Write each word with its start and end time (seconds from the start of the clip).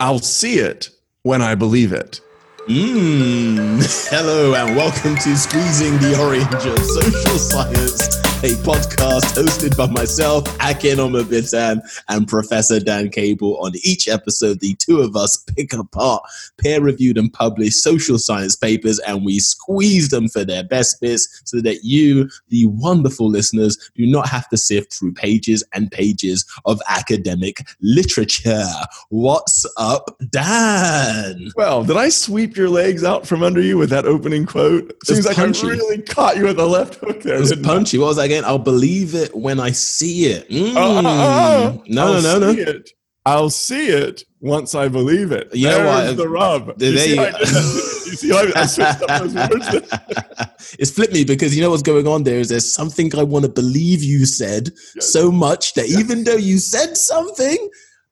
I'll 0.00 0.20
see 0.20 0.60
it 0.60 0.90
when 1.24 1.42
I 1.42 1.56
believe 1.56 1.92
it. 1.92 2.20
Mmm. 2.68 4.08
Hello 4.10 4.54
and 4.54 4.76
welcome 4.76 5.16
to 5.16 5.36
Squeezing 5.36 5.98
the 5.98 6.16
Orange 6.22 6.66
of 6.66 6.78
Social 6.78 7.36
Science, 7.36 8.16
a 8.44 8.54
podcast 8.62 9.34
hosted 9.34 9.76
by 9.76 9.88
myself, 9.88 10.44
Akin 10.60 10.98
Omabitan, 10.98 11.80
and 12.08 12.28
Professor 12.28 12.78
Dan 12.78 13.10
Cable. 13.10 13.56
On 13.56 13.72
each 13.82 14.06
episode, 14.06 14.60
the 14.60 14.76
two 14.76 15.00
of 15.00 15.16
us 15.16 15.44
pick 15.56 15.72
apart 15.72 16.22
peer-reviewed 16.58 17.18
and 17.18 17.32
published 17.32 17.82
social 17.82 18.16
science 18.16 18.54
papers 18.54 19.00
and 19.00 19.24
we 19.24 19.40
squeeze 19.40 20.10
them 20.10 20.28
for 20.28 20.44
their 20.44 20.62
best 20.62 21.00
bits 21.00 21.42
so 21.46 21.60
that 21.62 21.80
you, 21.82 22.30
the 22.48 22.66
wonderful 22.66 23.28
listeners, 23.28 23.90
do 23.96 24.06
not 24.06 24.28
have 24.28 24.48
to 24.50 24.56
sift 24.56 24.94
through 24.94 25.14
pages 25.14 25.64
and 25.72 25.90
pages 25.90 26.44
of 26.64 26.80
academic 26.88 27.66
literature. 27.80 28.70
What's 29.08 29.66
up, 29.76 30.16
Dan? 30.30 31.50
Well, 31.56 31.82
did 31.82 31.96
I 31.96 32.08
sweep 32.08 32.56
your 32.56 32.68
legs 32.68 33.02
out 33.02 33.26
from 33.26 33.42
under 33.42 33.60
you 33.60 33.78
with 33.78 33.90
that 33.90 34.04
opening 34.04 34.46
quote? 34.46 34.94
Seems 35.04 35.26
like 35.26 35.34
punchy. 35.34 35.66
I 35.66 35.70
really 35.70 36.02
caught 36.02 36.36
you 36.36 36.46
at 36.46 36.56
the 36.56 36.68
left 36.68 36.96
hook 36.96 37.22
there. 37.22 37.34
It 37.34 37.40
was 37.40 37.48
didn't 37.48 37.66
I? 37.66 37.68
punchy. 37.68 37.98
What 37.98 38.06
was 38.06 38.16
that 38.16 38.27
again? 38.28 38.44
I'll 38.44 38.58
believe 38.58 39.14
it 39.14 39.34
when 39.34 39.58
I 39.58 39.70
see 39.72 40.26
it. 40.26 40.46
Uh, 40.50 40.54
uh, 40.54 40.58
uh, 40.58 40.72
mm. 40.72 40.74
Oh, 40.76 40.98
oh, 40.98 41.02
oh, 41.06 41.80
oh. 41.80 41.84
No, 41.88 42.02
I'll 42.14 42.22
no, 42.22 42.38
no, 42.38 42.52
see 42.52 42.64
no. 42.64 42.70
It. 42.70 42.90
I'll 43.26 43.50
see 43.50 43.88
it 43.88 44.24
once 44.40 44.74
I 44.74 44.88
believe 44.88 45.32
it. 45.32 45.54
You 45.54 45.68
know 45.68 45.82
There's 45.82 46.08
what? 46.08 46.16
the 46.16 46.28
rub. 46.28 46.78
There 46.78 46.92
you 46.92 46.98
see 46.98 47.14
you 47.14 47.20
I. 47.22 47.30
You 48.08 48.16
see 48.16 48.32
I, 48.32 48.52
I 48.56 48.66
switched 48.66 49.02
up 49.02 49.20
those 49.20 49.34
words? 49.34 49.68
it's 50.78 50.90
flipped 50.90 51.12
me 51.12 51.24
because 51.24 51.54
you 51.54 51.62
know 51.62 51.68
what's 51.70 51.82
going 51.82 52.06
on 52.06 52.22
there 52.22 52.38
is 52.38 52.48
there's 52.48 52.72
something 52.72 53.14
I 53.14 53.22
want 53.22 53.44
to 53.44 53.50
believe 53.50 54.02
you 54.02 54.24
said 54.24 54.70
Yes. 54.94 55.12
so 55.12 55.30
much 55.30 55.74
that 55.74 55.86
even 55.88 56.24
though 56.24 56.36
you 56.36 56.58
said 56.58 56.96
something, 56.96 57.68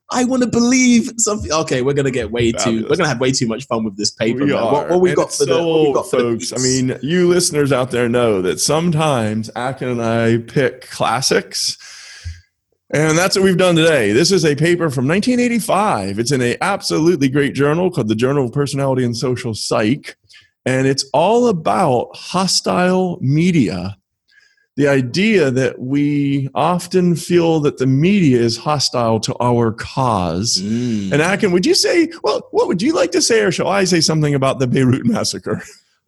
I 0.09 0.23
want 0.23 0.41
to 0.43 0.49
believe 0.49 1.11
something. 1.17 1.51
Okay, 1.51 1.81
we're 1.81 1.93
gonna 1.93 2.11
get 2.11 2.31
way 2.31 2.51
too. 2.51 2.83
We're 2.89 2.95
gonna 2.95 3.09
have 3.09 3.19
way 3.19 3.31
too 3.31 3.47
much 3.47 3.65
fun 3.65 3.83
with 3.83 3.97
this 3.97 4.11
paper. 4.11 4.45
We. 4.45 4.53
What, 4.53 4.89
what 4.89 5.01
we 5.01 5.13
got 5.13 5.33
for 5.33 5.45
the 5.45 5.53
so 5.53 5.59
old, 5.59 5.95
got 5.95 6.09
for 6.09 6.17
the 6.17 6.23
folks. 6.23 6.53
I 6.53 6.57
mean, 6.57 6.97
you 7.01 7.27
listeners 7.27 7.71
out 7.71 7.91
there 7.91 8.07
know 8.07 8.41
that 8.41 8.59
sometimes 8.59 9.49
Akin 9.55 9.89
and 9.89 10.01
I 10.01 10.37
pick 10.37 10.89
classics. 10.89 11.77
And 12.89 13.17
that's 13.17 13.35
what 13.35 13.43
we've 13.43 13.57
done 13.57 13.75
today. 13.75 14.13
This 14.13 14.31
is 14.31 14.45
a 14.45 14.55
paper 14.55 14.89
from 14.89 15.09
1985. 15.09 16.19
It's 16.19 16.31
in 16.31 16.41
a 16.41 16.55
absolutely 16.61 17.27
great 17.27 17.53
journal 17.53 17.91
called 17.91 18.07
the 18.07 18.15
Journal 18.15 18.45
of 18.45 18.53
Personality 18.53 19.03
and 19.03 19.15
Social 19.15 19.53
Psych. 19.53 20.15
And 20.65 20.87
it's 20.87 21.03
all 21.13 21.49
about 21.49 22.15
hostile 22.15 23.17
media. 23.19 23.97
The 24.77 24.87
idea 24.87 25.49
that 25.51 25.79
we 25.79 26.49
often 26.53 27.15
feel 27.15 27.59
that 27.61 27.77
the 27.79 27.87
media 27.87 28.39
is 28.39 28.57
hostile 28.57 29.19
to 29.21 29.35
our 29.41 29.71
cause. 29.73 30.61
Mm. 30.61 31.11
And 31.13 31.21
Akin, 31.21 31.51
would 31.51 31.65
you 31.65 31.73
say, 31.75 32.09
well, 32.23 32.47
what 32.51 32.67
would 32.67 32.81
you 32.81 32.93
like 32.93 33.11
to 33.11 33.21
say, 33.21 33.41
or 33.41 33.51
shall 33.51 33.67
I 33.67 33.83
say 33.85 33.99
something 34.01 34.35
about 34.35 34.59
the 34.59 34.67
Beirut 34.67 35.05
massacre? 35.05 35.61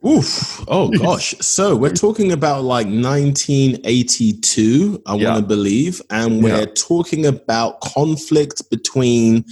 Oof. 0.07 0.63
Oh 0.69 0.89
gosh. 0.97 1.33
So 1.41 1.75
we're 1.75 1.93
talking 1.93 2.31
about 2.31 2.63
like 2.63 2.85
1982, 2.87 5.01
I 5.05 5.15
Yeah. 5.15 5.31
want 5.33 5.43
to 5.43 5.47
believe, 5.47 6.01
and 6.09 6.41
we're 6.43 6.59
Yeah. 6.59 6.65
talking 6.75 7.25
about 7.25 7.81
conflict 7.81 8.69
between. 8.69 9.43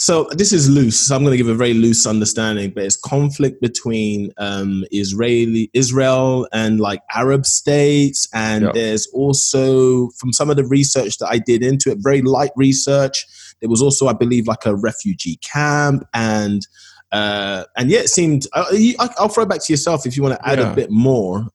So 0.00 0.28
this 0.30 0.52
is 0.52 0.70
loose. 0.70 0.96
So 1.08 1.16
I'm 1.16 1.22
going 1.24 1.32
to 1.32 1.36
give 1.36 1.48
a 1.48 1.54
very 1.56 1.74
loose 1.74 2.06
understanding, 2.06 2.70
but 2.70 2.84
it's 2.84 2.96
conflict 2.96 3.60
between 3.60 4.32
um, 4.38 4.84
Israeli, 4.92 5.70
Israel, 5.74 6.46
and 6.52 6.78
like 6.78 7.02
Arab 7.12 7.44
states, 7.44 8.28
and 8.32 8.66
Yeah. 8.66 8.70
there's 8.72 9.08
also 9.08 10.10
from 10.10 10.32
some 10.32 10.50
of 10.50 10.56
the 10.56 10.64
research 10.64 11.18
that 11.18 11.26
I 11.28 11.38
did 11.38 11.64
into 11.64 11.90
it, 11.90 11.98
very 12.00 12.22
light 12.22 12.52
research. 12.54 13.26
There 13.60 13.68
was 13.68 13.82
also, 13.82 14.06
I 14.06 14.12
believe, 14.12 14.46
like 14.46 14.66
a 14.66 14.76
refugee 14.76 15.36
camp, 15.42 16.04
and 16.14 16.64
uh, 17.10 17.64
and 17.76 17.90
yeah, 17.90 17.98
it 18.00 18.08
seemed. 18.08 18.46
Uh, 18.52 18.66
you, 18.72 18.94
I, 19.00 19.08
I'll 19.18 19.28
throw 19.28 19.42
it 19.42 19.48
back 19.48 19.64
to 19.64 19.72
yourself 19.72 20.06
if 20.06 20.16
you 20.16 20.22
want 20.22 20.36
to 20.40 20.48
add 20.48 20.60
Yeah. 20.60 20.70
a 20.72 20.76
bit 20.76 20.92
more. 20.92 21.48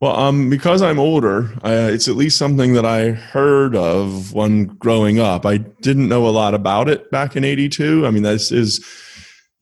Well, 0.00 0.18
um, 0.18 0.48
because 0.48 0.80
I'm 0.80 0.98
older, 0.98 1.50
uh, 1.62 1.90
it's 1.92 2.08
at 2.08 2.16
least 2.16 2.38
something 2.38 2.72
that 2.72 2.86
I 2.86 3.10
heard 3.10 3.76
of 3.76 4.32
when 4.32 4.64
growing 4.64 5.18
up. 5.20 5.44
I 5.44 5.58
didn't 5.58 6.08
know 6.08 6.26
a 6.26 6.30
lot 6.30 6.54
about 6.54 6.88
it 6.88 7.10
back 7.10 7.36
in 7.36 7.44
'82. 7.44 8.06
I 8.06 8.10
mean, 8.10 8.22
this 8.22 8.50
is, 8.50 8.82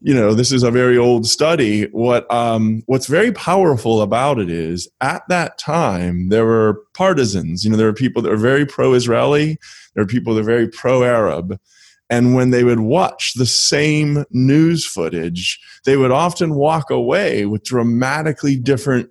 you 0.00 0.14
know, 0.14 0.34
this 0.34 0.52
is 0.52 0.62
a 0.62 0.70
very 0.70 0.96
old 0.96 1.26
study. 1.26 1.86
What 1.86 2.32
um, 2.32 2.84
what's 2.86 3.08
very 3.08 3.32
powerful 3.32 4.00
about 4.00 4.38
it 4.38 4.48
is, 4.48 4.88
at 5.00 5.22
that 5.28 5.58
time, 5.58 6.28
there 6.28 6.44
were 6.44 6.84
partisans. 6.94 7.64
You 7.64 7.70
know, 7.70 7.76
there 7.76 7.88
were 7.88 7.92
people 7.92 8.22
that 8.22 8.30
were 8.30 8.36
very 8.36 8.64
pro-Israeli. 8.64 9.58
There 9.94 10.04
were 10.04 10.08
people 10.08 10.34
that 10.34 10.42
were 10.42 10.46
very 10.46 10.68
pro-Arab. 10.68 11.58
And 12.10 12.34
when 12.34 12.50
they 12.50 12.64
would 12.64 12.80
watch 12.80 13.34
the 13.34 13.44
same 13.44 14.24
news 14.30 14.86
footage, 14.86 15.60
they 15.84 15.96
would 15.96 16.12
often 16.12 16.54
walk 16.54 16.90
away 16.90 17.44
with 17.44 17.64
dramatically 17.64 18.56
different 18.56 19.10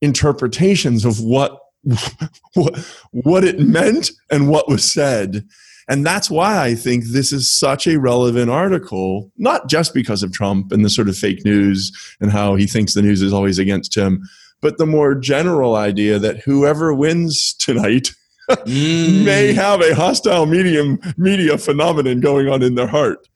interpretations 0.00 1.04
of 1.04 1.20
what 1.20 1.58
what, 2.54 2.78
what 3.12 3.44
it 3.44 3.60
meant 3.60 4.10
and 4.30 4.48
what 4.48 4.68
was 4.68 4.84
said. 4.84 5.46
And 5.88 6.04
that's 6.04 6.30
why 6.30 6.62
I 6.62 6.74
think 6.74 7.04
this 7.04 7.32
is 7.32 7.50
such 7.50 7.86
a 7.86 7.98
relevant 7.98 8.50
article, 8.50 9.30
not 9.38 9.68
just 9.70 9.94
because 9.94 10.22
of 10.22 10.32
Trump 10.32 10.70
and 10.70 10.84
the 10.84 10.90
sort 10.90 11.08
of 11.08 11.16
fake 11.16 11.44
news 11.46 11.90
and 12.20 12.30
how 12.30 12.56
he 12.56 12.66
thinks 12.66 12.92
the 12.92 13.00
news 13.00 13.22
is 13.22 13.32
always 13.32 13.58
against 13.58 13.96
him, 13.96 14.22
but 14.60 14.76
the 14.76 14.84
more 14.86 15.14
general 15.14 15.76
idea 15.76 16.18
that 16.18 16.40
whoever 16.40 16.92
wins 16.92 17.54
tonight 17.54 18.10
Mm. 18.50 19.26
may 19.26 19.52
have 19.52 19.82
a 19.82 19.94
hostile 19.94 20.46
medium 20.46 20.98
media 21.18 21.58
phenomenon 21.58 22.20
going 22.20 22.48
on 22.48 22.62
in 22.62 22.76
their 22.76 22.86
heart. 22.86 23.28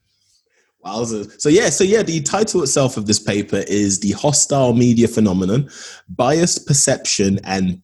Wowzers. 0.84 1.40
So 1.40 1.48
yeah, 1.48 1.70
so 1.70 1.84
yeah, 1.84 2.02
the 2.02 2.20
title 2.22 2.62
itself 2.62 2.96
of 2.96 3.06
this 3.06 3.18
paper 3.18 3.62
is 3.68 4.00
the 4.00 4.12
hostile 4.12 4.72
media 4.74 5.08
phenomenon, 5.08 5.70
biased 6.08 6.66
perception 6.66 7.38
and 7.44 7.80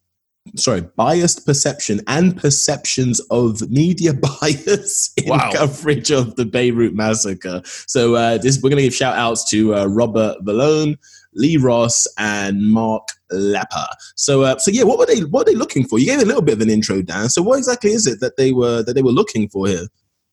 sorry, 0.56 0.80
biased 0.96 1.44
perception 1.46 2.00
and 2.06 2.36
perceptions 2.36 3.20
of 3.30 3.68
media 3.70 4.12
bias 4.40 5.12
in 5.16 5.28
Wow. 5.28 5.50
coverage 5.52 6.10
of 6.10 6.36
the 6.36 6.44
Beirut 6.44 6.94
massacre. 6.94 7.62
So 7.64 8.14
uh, 8.14 8.38
this 8.38 8.60
we're 8.62 8.70
gonna 8.70 8.82
give 8.82 8.94
shout 8.94 9.16
outs 9.16 9.48
to 9.50 9.74
uh, 9.74 9.86
Robert 9.86 10.36
Vallone, 10.44 10.96
Lee 11.34 11.56
Ross, 11.56 12.06
and 12.18 12.62
Mark 12.72 13.06
Lepper. 13.30 13.86
So 14.16 14.42
uh, 14.42 14.58
so 14.58 14.70
yeah, 14.70 14.84
what 14.84 14.98
were 14.98 15.06
they 15.06 15.20
what 15.20 15.46
were 15.46 15.52
they 15.52 15.58
looking 15.58 15.86
for? 15.86 15.98
You 15.98 16.06
gave 16.06 16.20
a 16.22 16.24
little 16.24 16.42
bit 16.42 16.54
of 16.54 16.60
an 16.62 16.70
intro, 16.70 17.02
Dan. 17.02 17.28
So 17.28 17.42
what 17.42 17.58
exactly 17.58 17.92
is 17.92 18.06
it 18.06 18.20
that 18.20 18.36
they 18.36 18.52
were 18.52 18.82
that 18.82 18.94
they 18.94 19.02
were 19.02 19.12
looking 19.12 19.48
for 19.48 19.66
here? 19.68 19.86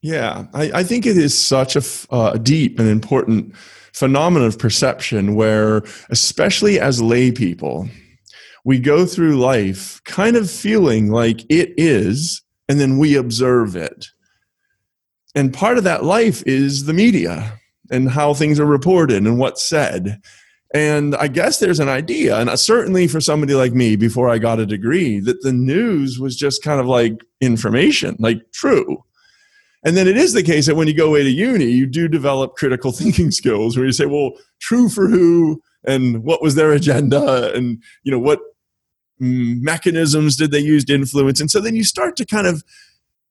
Yeah, 0.05 0.45
I, 0.53 0.71
I 0.71 0.83
think 0.83 1.07
it 1.07 1.17
is 1.17 1.35
such 1.35 1.75
a 1.75 1.79
f- 1.79 2.05
uh, 2.11 2.37
deep 2.37 2.77
and 2.77 2.87
important 2.87 3.55
phenomenon 3.91 4.47
of 4.47 4.59
perception 4.59 5.33
where, 5.33 5.81
especially 6.11 6.79
as 6.79 7.01
lay 7.01 7.31
people, 7.31 7.89
we 8.65 8.77
go 8.77 9.07
through 9.07 9.39
life 9.39 9.99
kind 10.03 10.35
of 10.35 10.51
feeling 10.51 11.09
like 11.09 11.41
it 11.49 11.73
is, 11.75 12.43
and 12.69 12.79
then 12.79 12.99
we 12.99 13.15
observe 13.15 13.75
it. 13.75 14.05
And 15.33 15.51
part 15.51 15.79
of 15.79 15.83
that 15.85 16.03
life 16.03 16.43
is 16.45 16.85
the 16.85 16.93
media 16.93 17.59
and 17.89 18.11
how 18.11 18.35
things 18.35 18.59
are 18.59 18.65
reported 18.67 19.25
and 19.25 19.39
what's 19.39 19.67
said. 19.67 20.21
And 20.71 21.15
I 21.15 21.29
guess 21.29 21.57
there's 21.57 21.79
an 21.79 21.89
idea, 21.89 22.37
and 22.37 22.59
certainly 22.59 23.07
for 23.07 23.21
somebody 23.21 23.55
like 23.55 23.73
me 23.73 23.95
before 23.95 24.29
I 24.29 24.37
got 24.37 24.59
a 24.59 24.67
degree, 24.67 25.19
that 25.21 25.41
the 25.41 25.53
news 25.53 26.19
was 26.19 26.35
just 26.35 26.61
kind 26.61 26.79
of 26.79 26.85
like 26.85 27.25
information, 27.41 28.17
like 28.19 28.51
true. 28.53 29.03
And 29.85 29.95
then 29.95 30.07
it 30.07 30.17
is 30.17 30.33
the 30.33 30.43
case 30.43 30.65
that 30.65 30.75
when 30.75 30.87
you 30.87 30.95
go 30.95 31.07
away 31.07 31.23
to 31.23 31.29
uni, 31.29 31.65
you 31.65 31.85
do 31.85 32.07
develop 32.07 32.55
critical 32.55 32.91
thinking 32.91 33.31
skills 33.31 33.77
where 33.77 33.85
you 33.85 33.91
say, 33.91 34.07
well, 34.07 34.31
true 34.59 34.89
for 34.89 35.07
who 35.07 35.61
and 35.85 36.23
what 36.23 36.41
was 36.41 36.55
their 36.55 36.71
agenda 36.71 37.53
and, 37.53 37.81
you 38.03 38.11
know, 38.11 38.19
what 38.19 38.39
mechanisms 39.19 40.35
did 40.35 40.51
they 40.51 40.59
use 40.59 40.83
to 40.85 40.95
influence? 40.95 41.39
And 41.39 41.51
so 41.51 41.61
then 41.61 41.75
you 41.75 41.83
start 41.83 42.15
to 42.17 42.25
kind 42.25 42.47
of, 42.47 42.63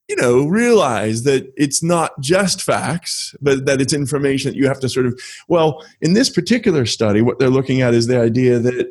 you 0.09 0.15
know, 0.17 0.47
realize 0.47 1.25
that 1.25 1.53
it's 1.57 1.83
not 1.83 2.19
just 2.21 2.63
facts, 2.63 3.35
but 3.41 3.67
that 3.67 3.81
it's 3.81 3.93
information 3.93 4.53
that 4.53 4.57
you 4.57 4.69
have 4.69 4.81
to 4.81 4.89
sort 4.89 5.07
of, 5.07 5.21
well, 5.49 5.85
in 6.01 6.13
this 6.13 6.31
particular 6.31 6.87
study, 6.87 7.21
what 7.21 7.39
they're 7.39 7.51
looking 7.51 7.83
at 7.83 7.95
is 7.95 8.07
the 8.07 8.21
idea 8.21 8.61
that 8.61 8.89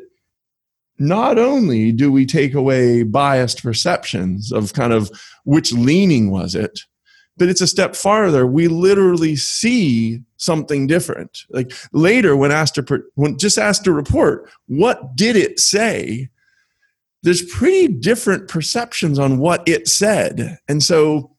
not 0.98 1.38
only 1.38 1.92
do 1.92 2.12
we 2.12 2.26
take 2.26 2.54
away 2.54 3.04
biased 3.04 3.62
perceptions 3.62 4.52
of 4.52 4.74
kind 4.74 4.92
of 4.92 5.10
which 5.44 5.72
leaning 5.72 6.30
was 6.30 6.54
it, 6.54 6.80
but 7.36 7.48
it's 7.48 7.60
a 7.60 7.66
step 7.66 7.96
farther. 7.96 8.46
We 8.46 8.68
literally 8.68 9.36
see 9.36 10.22
something 10.36 10.86
different. 10.86 11.44
Like 11.50 11.72
later, 11.92 12.36
when 12.36 12.52
asked 12.52 12.76
to 12.76 13.02
when 13.14 13.38
just 13.38 13.58
asked 13.58 13.84
to 13.84 13.92
report, 13.92 14.50
what 14.66 15.16
did 15.16 15.36
it 15.36 15.58
say? 15.58 16.28
There's 17.22 17.42
pretty 17.42 17.88
different 17.88 18.48
perceptions 18.48 19.18
on 19.18 19.38
what 19.38 19.66
it 19.66 19.88
said, 19.88 20.58
and 20.68 20.82
so 20.82 21.30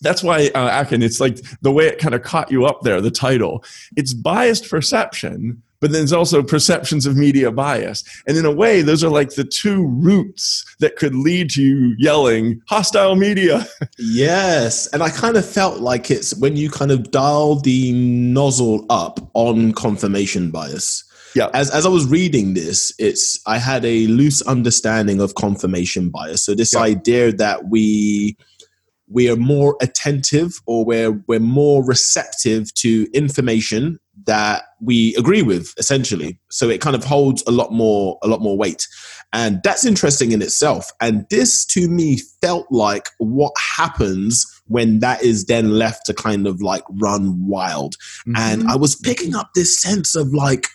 that's 0.00 0.22
why 0.22 0.50
uh, 0.54 0.82
Akin, 0.82 1.02
it's 1.02 1.20
like 1.20 1.38
the 1.62 1.72
way 1.72 1.86
it 1.86 1.98
kind 1.98 2.14
of 2.14 2.22
caught 2.22 2.50
you 2.50 2.66
up 2.66 2.82
there. 2.82 3.00
The 3.00 3.10
title, 3.10 3.64
it's 3.96 4.14
biased 4.14 4.70
perception, 4.70 5.62
but 5.80 5.90
then 5.90 6.00
there's 6.00 6.12
also 6.12 6.42
perceptions 6.42 7.06
of 7.06 7.16
media 7.16 7.50
bias. 7.50 8.02
And 8.26 8.36
in 8.36 8.44
a 8.44 8.52
way, 8.52 8.82
those 8.82 9.04
are 9.04 9.10
like 9.10 9.30
the 9.34 9.44
two 9.44 9.86
roots 9.86 10.64
that 10.80 10.96
could 10.96 11.14
lead 11.14 11.50
to 11.50 11.62
you 11.62 11.94
yelling 11.98 12.60
hostile 12.68 13.16
media. 13.16 13.66
yes. 13.98 14.86
And 14.88 15.02
I 15.02 15.10
kind 15.10 15.36
of 15.36 15.44
felt 15.44 15.80
like 15.80 16.10
it's 16.10 16.34
when 16.36 16.56
you 16.56 16.70
kind 16.70 16.90
of 16.90 17.10
dial 17.10 17.56
the 17.56 17.92
nozzle 17.92 18.86
up 18.90 19.20
on 19.34 19.72
confirmation 19.72 20.50
bias. 20.50 21.04
Yeah. 21.34 21.50
As, 21.52 21.70
as 21.70 21.84
I 21.84 21.90
was 21.90 22.06
reading 22.06 22.54
this, 22.54 22.94
it's 22.98 23.38
I 23.46 23.58
had 23.58 23.84
a 23.84 24.06
loose 24.06 24.40
understanding 24.42 25.20
of 25.20 25.34
confirmation 25.34 26.08
bias. 26.08 26.42
So 26.42 26.54
this 26.54 26.72
Yeah. 26.72 26.80
idea 26.80 27.32
that 27.32 27.68
we 27.68 28.36
we 29.08 29.30
are 29.30 29.36
more 29.36 29.76
attentive 29.80 30.60
or 30.66 30.84
we're 30.84 31.12
we're 31.28 31.38
more 31.40 31.84
receptive 31.84 32.72
to 32.74 33.06
information 33.12 34.00
that 34.26 34.64
we 34.80 35.14
agree 35.16 35.42
with 35.42 35.72
essentially. 35.78 36.38
So 36.50 36.68
it 36.68 36.80
kind 36.80 36.94
of 36.96 37.04
holds 37.04 37.42
a 37.46 37.50
lot 37.50 37.72
more 37.72 38.18
a 38.22 38.28
lot 38.28 38.40
more 38.40 38.56
weight. 38.58 38.86
And 39.32 39.60
that's 39.64 39.84
interesting 39.84 40.32
in 40.32 40.40
itself. 40.42 40.92
And 41.00 41.26
this 41.30 41.64
to 41.66 41.88
me 41.88 42.18
felt 42.40 42.66
like 42.70 43.08
what 43.18 43.52
happens 43.76 44.44
when 44.68 45.00
that 45.00 45.22
is 45.22 45.46
then 45.46 45.70
left 45.78 46.06
to 46.06 46.14
kind 46.14 46.46
of 46.46 46.60
like 46.62 46.82
run 47.00 47.46
wild. 47.46 47.94
And 48.36 48.62
Mm-hmm. 48.62 48.70
i 48.70 48.76
was 48.76 48.96
picking 48.96 49.34
up 49.34 49.50
this 49.54 49.80
sense 49.80 50.14
of 50.14 50.32
like 50.34 50.66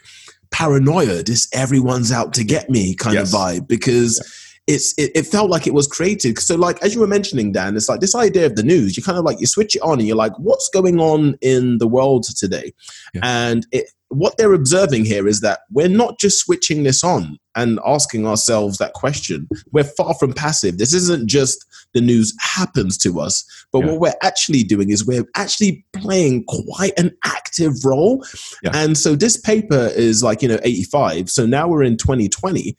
paranoia 0.51 1.23
this 1.23 1.47
everyone's 1.53 2.11
out 2.11 2.33
to 2.33 2.43
get 2.43 2.69
me 2.69 2.93
kind 2.95 3.15
Yes. 3.15 3.33
of 3.33 3.39
vibe. 3.39 3.67
Because 3.67 4.21
it's 4.67 4.93
it, 4.97 5.11
it 5.15 5.25
felt 5.25 5.49
like 5.49 5.65
it 5.67 5.73
was 5.73 5.87
created 5.87 6.37
so 6.39 6.55
like 6.55 6.81
as 6.83 6.93
you 6.93 7.01
were 7.01 7.07
mentioning 7.07 7.51
dan 7.51 7.75
it's 7.75 7.89
like 7.89 7.99
this 7.99 8.15
idea 8.15 8.45
of 8.45 8.55
the 8.55 8.63
news 8.63 8.95
you 8.95 9.03
kind 9.03 9.17
of 9.17 9.25
like 9.25 9.39
you 9.39 9.47
switch 9.47 9.75
it 9.75 9.81
on 9.81 9.97
and 9.99 10.07
you're 10.07 10.15
like 10.15 10.37
what's 10.37 10.69
going 10.69 10.99
on 10.99 11.35
in 11.41 11.77
the 11.79 11.87
world 11.87 12.23
today 12.37 12.71
Yeah. 13.13 13.21
and 13.23 13.65
it, 13.71 13.89
what 14.09 14.35
they're 14.37 14.53
observing 14.53 15.05
here 15.05 15.25
is 15.27 15.39
that 15.39 15.61
we're 15.71 15.87
not 15.87 16.19
just 16.19 16.39
switching 16.39 16.83
this 16.83 17.01
on 17.03 17.37
and 17.55 17.79
asking 17.85 18.27
ourselves 18.27 18.77
that 18.77 18.93
question 18.93 19.47
we're 19.71 19.83
far 19.83 20.13
from 20.15 20.33
passive 20.33 20.77
this 20.77 20.93
isn't 20.93 21.27
just 21.27 21.65
the 21.93 22.01
news 22.01 22.33
happens 22.39 22.97
to 22.99 23.19
us 23.19 23.43
but 23.71 23.79
Yeah. 23.79 23.85
what 23.87 23.99
we're 23.99 24.13
actually 24.21 24.63
doing 24.63 24.89
is 24.91 25.05
we're 25.05 25.25
actually 25.35 25.85
playing 25.93 26.43
quite 26.47 26.93
an 26.99 27.11
active 27.25 27.73
role 27.83 28.23
Yeah. 28.63 28.71
and 28.75 28.97
so 28.97 29.15
this 29.15 29.37
paper 29.37 29.89
is 29.95 30.21
like 30.21 30.41
you 30.43 30.49
know 30.49 30.59
85 30.63 31.29
so 31.31 31.45
now 31.47 31.67
we're 31.67 31.83
in 31.83 31.97
2020 31.97 32.75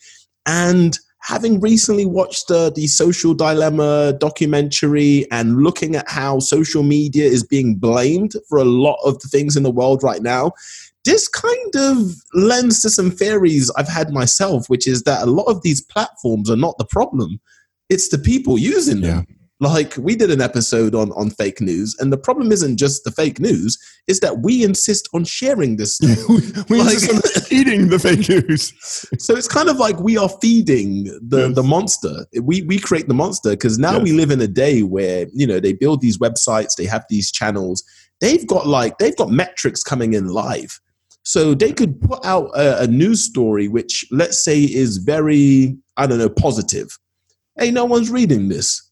and 0.46 0.98
having 1.22 1.60
recently 1.60 2.04
watched 2.04 2.48
the, 2.48 2.72
the 2.74 2.86
social 2.86 3.32
dilemma 3.32 4.12
documentary 4.18 5.26
and 5.30 5.62
looking 5.62 5.96
at 5.96 6.08
how 6.08 6.38
social 6.38 6.82
media 6.82 7.24
is 7.24 7.44
being 7.44 7.76
blamed 7.76 8.32
for 8.48 8.58
a 8.58 8.64
lot 8.64 8.98
of 9.04 9.18
the 9.20 9.28
things 9.28 9.56
in 9.56 9.62
the 9.62 9.70
world 9.70 10.02
right 10.02 10.22
now 10.22 10.52
this 11.04 11.26
kind 11.26 11.74
of 11.74 12.14
lends 12.34 12.80
to 12.80 12.90
some 12.90 13.10
theories 13.10 13.70
i've 13.76 13.88
had 13.88 14.10
myself 14.12 14.68
which 14.68 14.86
is 14.86 15.02
that 15.02 15.22
a 15.22 15.30
lot 15.30 15.44
of 15.44 15.62
these 15.62 15.80
platforms 15.80 16.48
are 16.50 16.56
not 16.56 16.78
the 16.78 16.84
problem. 16.84 17.40
It's 17.88 18.08
the 18.08 18.18
people 18.18 18.58
using 18.58 19.00
them 19.00 19.26
like 19.62 19.96
we 19.96 20.14
did 20.16 20.30
an 20.30 20.40
episode 20.40 20.94
on 20.94 21.10
on 21.12 21.30
fake 21.30 21.60
news 21.60 21.96
and 22.00 22.12
the 22.12 22.18
problem 22.18 22.52
isn't 22.52 22.76
just 22.76 23.04
the 23.04 23.10
fake 23.10 23.38
news 23.40 23.78
it's 24.08 24.20
that 24.20 24.40
we 24.40 24.64
insist 24.64 25.08
on 25.14 25.24
sharing 25.24 25.76
this 25.76 25.98
we 26.28 26.36
we 26.68 26.82
Like- 26.82 26.94
insist 26.94 27.52
on 27.52 27.58
eating 27.58 27.88
the 27.94 27.98
fake 27.98 28.28
news. 28.28 28.72
so 29.18 29.34
it's 29.36 29.48
kind 29.48 29.68
of 29.68 29.76
like 29.78 29.98
we 30.00 30.18
are 30.18 30.28
feeding 30.40 31.04
the, 31.26 31.46
Yes. 31.46 31.54
the 31.54 31.62
monster. 31.62 32.26
We, 32.42 32.62
we 32.62 32.78
create 32.78 33.08
the 33.08 33.14
monster 33.14 33.50
because 33.50 33.78
now 33.78 33.98
we 33.98 34.12
live 34.12 34.30
in 34.30 34.40
a 34.40 34.46
day 34.48 34.82
where, 34.82 35.26
you 35.32 35.46
know, 35.46 35.60
they 35.60 35.72
build 35.72 36.00
these 36.00 36.18
websites, 36.18 36.74
they 36.76 36.86
have 36.86 37.04
these 37.08 37.30
channels. 37.30 37.82
They've 38.20 38.46
got 38.46 38.66
like, 38.66 38.98
they've 38.98 39.16
got 39.16 39.30
metrics 39.30 39.82
coming 39.82 40.14
in 40.14 40.26
live. 40.28 40.80
So 41.24 41.54
they 41.54 41.72
could 41.72 42.00
put 42.00 42.24
out 42.24 42.50
a, 42.56 42.82
a 42.82 42.86
news 42.88 43.22
story, 43.22 43.68
which 43.68 44.04
let's 44.10 44.42
say 44.42 44.60
is 44.62 44.96
very, 44.98 45.76
I 45.96 46.06
don't 46.06 46.18
know, 46.18 46.28
positive. 46.28 46.98
Hey, 47.58 47.70
no 47.70 47.84
one's 47.84 48.10
reading 48.10 48.48
this. 48.48 48.82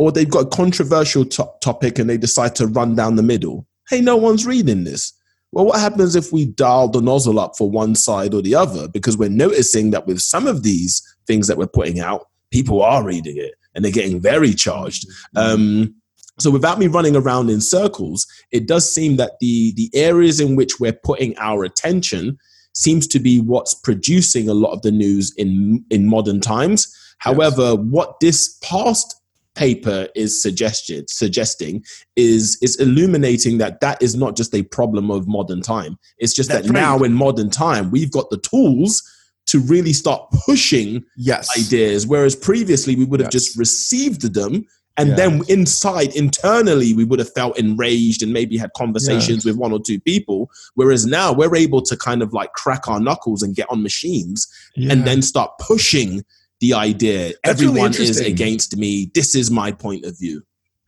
Or 0.00 0.10
they've 0.10 0.30
got 0.30 0.46
a 0.46 0.48
controversial 0.48 1.26
to- 1.26 1.50
topic 1.60 1.98
and 1.98 2.08
they 2.08 2.16
decide 2.16 2.56
to 2.56 2.66
run 2.66 2.94
down 2.94 3.16
the 3.16 3.22
middle. 3.22 3.66
Hey, 3.90 4.00
no 4.00 4.16
one's 4.16 4.46
reading 4.46 4.84
this. 4.84 5.12
Well, 5.52 5.66
what 5.66 5.78
happens 5.78 6.16
if 6.16 6.32
we 6.32 6.46
dial 6.46 6.88
the 6.88 7.02
nozzle 7.02 7.38
up 7.38 7.52
for 7.58 7.70
one 7.70 7.94
side 7.94 8.32
or 8.32 8.40
the 8.40 8.54
other? 8.54 8.88
Because 8.88 9.18
we're 9.18 9.28
noticing 9.28 9.90
that 9.90 10.06
with 10.06 10.20
some 10.20 10.46
of 10.46 10.62
these 10.62 11.02
things 11.26 11.48
that 11.48 11.58
we're 11.58 11.66
putting 11.66 12.00
out, 12.00 12.28
people 12.50 12.80
are 12.80 13.04
reading 13.04 13.36
it 13.36 13.52
and 13.74 13.84
they're 13.84 13.92
getting 13.92 14.22
very 14.22 14.54
charged. 14.54 15.06
Um, 15.36 15.94
so, 16.38 16.50
without 16.50 16.78
me 16.78 16.86
running 16.86 17.14
around 17.14 17.50
in 17.50 17.60
circles, 17.60 18.26
it 18.52 18.66
does 18.66 18.90
seem 18.90 19.16
that 19.16 19.32
the 19.40 19.74
the 19.74 19.90
areas 19.92 20.40
in 20.40 20.56
which 20.56 20.80
we're 20.80 20.98
putting 21.04 21.36
our 21.36 21.62
attention 21.62 22.38
seems 22.72 23.06
to 23.08 23.18
be 23.18 23.38
what's 23.38 23.74
producing 23.74 24.48
a 24.48 24.54
lot 24.54 24.72
of 24.72 24.80
the 24.80 24.92
news 24.92 25.34
in 25.36 25.84
in 25.90 26.06
modern 26.06 26.40
times. 26.40 26.88
However, 27.18 27.74
what 27.74 28.18
this 28.20 28.56
past 28.62 29.19
paper 29.54 30.06
is 30.14 30.40
suggested 30.40 31.10
suggesting 31.10 31.84
is 32.16 32.56
is 32.62 32.76
illuminating 32.76 33.58
that 33.58 33.80
that 33.80 34.00
is 34.02 34.14
not 34.14 34.36
just 34.36 34.54
a 34.54 34.62
problem 34.62 35.10
of 35.10 35.26
modern 35.26 35.60
time 35.60 35.98
it's 36.18 36.32
just 36.34 36.50
That's 36.50 36.66
that 36.68 36.72
right. 36.72 36.80
now 36.80 36.98
in 37.02 37.12
modern 37.12 37.50
time 37.50 37.90
we've 37.90 38.12
got 38.12 38.30
the 38.30 38.38
tools 38.38 39.02
to 39.46 39.58
really 39.58 39.92
start 39.92 40.30
pushing 40.46 41.02
Yes. 41.16 41.48
ideas 41.58 42.06
whereas 42.06 42.36
previously 42.36 42.94
we 42.94 43.04
would 43.04 43.20
have 43.20 43.26
Yes. 43.32 43.42
just 43.44 43.58
received 43.58 44.34
them 44.34 44.64
and 44.96 45.08
Yes. 45.10 45.18
then 45.18 45.42
inside 45.48 46.14
internally 46.14 46.94
we 46.94 47.04
would 47.04 47.18
have 47.18 47.32
felt 47.32 47.58
enraged 47.58 48.22
and 48.22 48.32
maybe 48.32 48.56
had 48.56 48.70
conversations 48.76 49.44
with 49.44 49.56
one 49.56 49.72
or 49.72 49.80
two 49.80 49.98
people 50.00 50.48
whereas 50.74 51.06
now 51.06 51.32
we're 51.32 51.56
able 51.56 51.82
to 51.82 51.96
kind 51.96 52.22
of 52.22 52.32
like 52.32 52.52
crack 52.52 52.86
our 52.86 53.00
knuckles 53.00 53.42
and 53.42 53.56
get 53.56 53.66
on 53.68 53.82
machines 53.82 54.46
and 54.76 55.04
then 55.04 55.22
start 55.22 55.50
pushing 55.58 56.24
the 56.60 56.74
idea 56.74 57.32
That's 57.42 57.60
really 57.60 57.80
everyone 57.80 57.94
is 57.94 58.20
against 58.20 58.76
me. 58.76 59.10
This 59.14 59.34
is 59.34 59.50
my 59.50 59.72
point 59.72 60.04
of 60.04 60.18
view. 60.18 60.42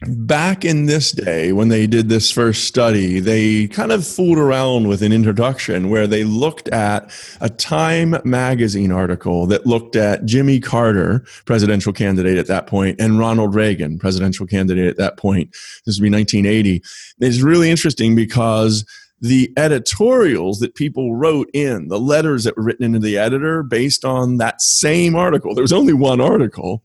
Back 0.04 0.64
in 0.64 0.86
this 0.86 1.12
day 1.12 1.52
when 1.52 1.69
they 1.69 1.86
did 1.86 2.08
this 2.08 2.28
first 2.28 2.64
study 2.64 3.20
they 3.20 3.69
kind 3.69 3.92
of 3.92 4.04
fooled 4.04 4.36
around 4.36 4.88
with 4.88 5.00
an 5.00 5.12
introduction 5.12 5.90
where 5.90 6.08
they 6.08 6.24
looked 6.24 6.66
at 6.70 7.08
a 7.40 7.48
time 7.48 8.16
magazine 8.24 8.90
article 8.90 9.46
that 9.46 9.64
looked 9.64 9.94
at 9.94 10.24
jimmy 10.24 10.58
carter 10.58 11.24
presidential 11.44 11.92
candidate 11.92 12.36
at 12.36 12.48
that 12.48 12.66
point 12.66 13.00
and 13.00 13.20
ronald 13.20 13.54
reagan 13.54 13.96
presidential 13.96 14.44
candidate 14.44 14.88
at 14.88 14.96
that 14.96 15.16
point. 15.18 15.50
This 15.86 16.00
would 16.00 16.10
be 16.10 16.10
1980 16.10 16.82
it's 17.20 17.40
really 17.40 17.70
interesting 17.70 18.16
because 18.16 18.84
the 19.22 19.52
editorials 19.56 20.58
that 20.58 20.74
people 20.74 21.14
wrote 21.14 21.48
in 21.54 21.86
the 21.86 21.98
letters 21.98 22.42
that 22.42 22.56
were 22.56 22.64
written 22.64 22.84
into 22.84 22.98
the 22.98 23.16
editor 23.16 23.62
based 23.62 24.04
on 24.04 24.38
that 24.38 24.60
same 24.60 25.14
article. 25.14 25.54
There 25.54 25.62
was 25.62 25.72
only 25.72 25.92
one 25.92 26.20
article. 26.20 26.82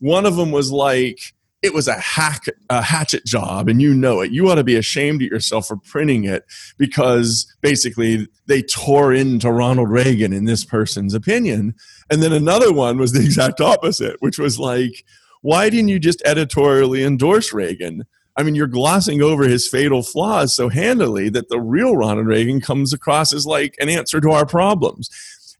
One 0.00 0.26
of 0.26 0.34
them 0.34 0.50
was 0.50 0.72
like 0.72 1.20
it 1.62 1.72
was 1.72 1.86
a 1.86 1.94
hack 1.94 2.46
a 2.70 2.82
hatchet 2.82 3.24
job 3.24 3.68
and 3.68 3.80
you 3.80 3.94
know 3.94 4.20
it. 4.20 4.32
You 4.32 4.50
ought 4.50 4.56
to 4.56 4.64
be 4.64 4.74
ashamed 4.74 5.22
of 5.22 5.28
yourself 5.28 5.68
for 5.68 5.76
printing 5.76 6.24
it 6.24 6.44
because 6.76 7.46
basically 7.60 8.26
they 8.46 8.62
tore 8.62 9.14
into 9.14 9.50
ronald 9.50 9.88
reagan 9.88 10.32
in 10.32 10.44
this 10.44 10.64
person's 10.64 11.14
opinion. 11.14 11.74
And 12.10 12.20
then 12.20 12.32
another 12.32 12.72
one 12.72 12.98
was 12.98 13.12
the 13.12 13.24
exact 13.24 13.60
opposite 13.60 14.16
which 14.18 14.40
was 14.40 14.58
like 14.58 15.04
why 15.42 15.70
didn't 15.70 15.88
you 15.88 16.00
just 16.00 16.20
editorially 16.26 17.04
endorse 17.04 17.52
reagan 17.52 18.04
I 18.36 18.42
mean, 18.42 18.54
you're 18.54 18.66
glossing 18.66 19.22
over 19.22 19.44
his 19.44 19.66
fatal 19.66 20.02
flaws 20.02 20.54
so 20.54 20.68
handily 20.68 21.28
that 21.30 21.48
the 21.48 21.60
real 21.60 21.96
Ronald 21.96 22.26
Reagan 22.26 22.60
comes 22.60 22.92
across 22.92 23.32
as 23.32 23.46
like 23.46 23.74
an 23.80 23.88
answer 23.88 24.20
to 24.20 24.30
our 24.30 24.44
problems. 24.44 25.08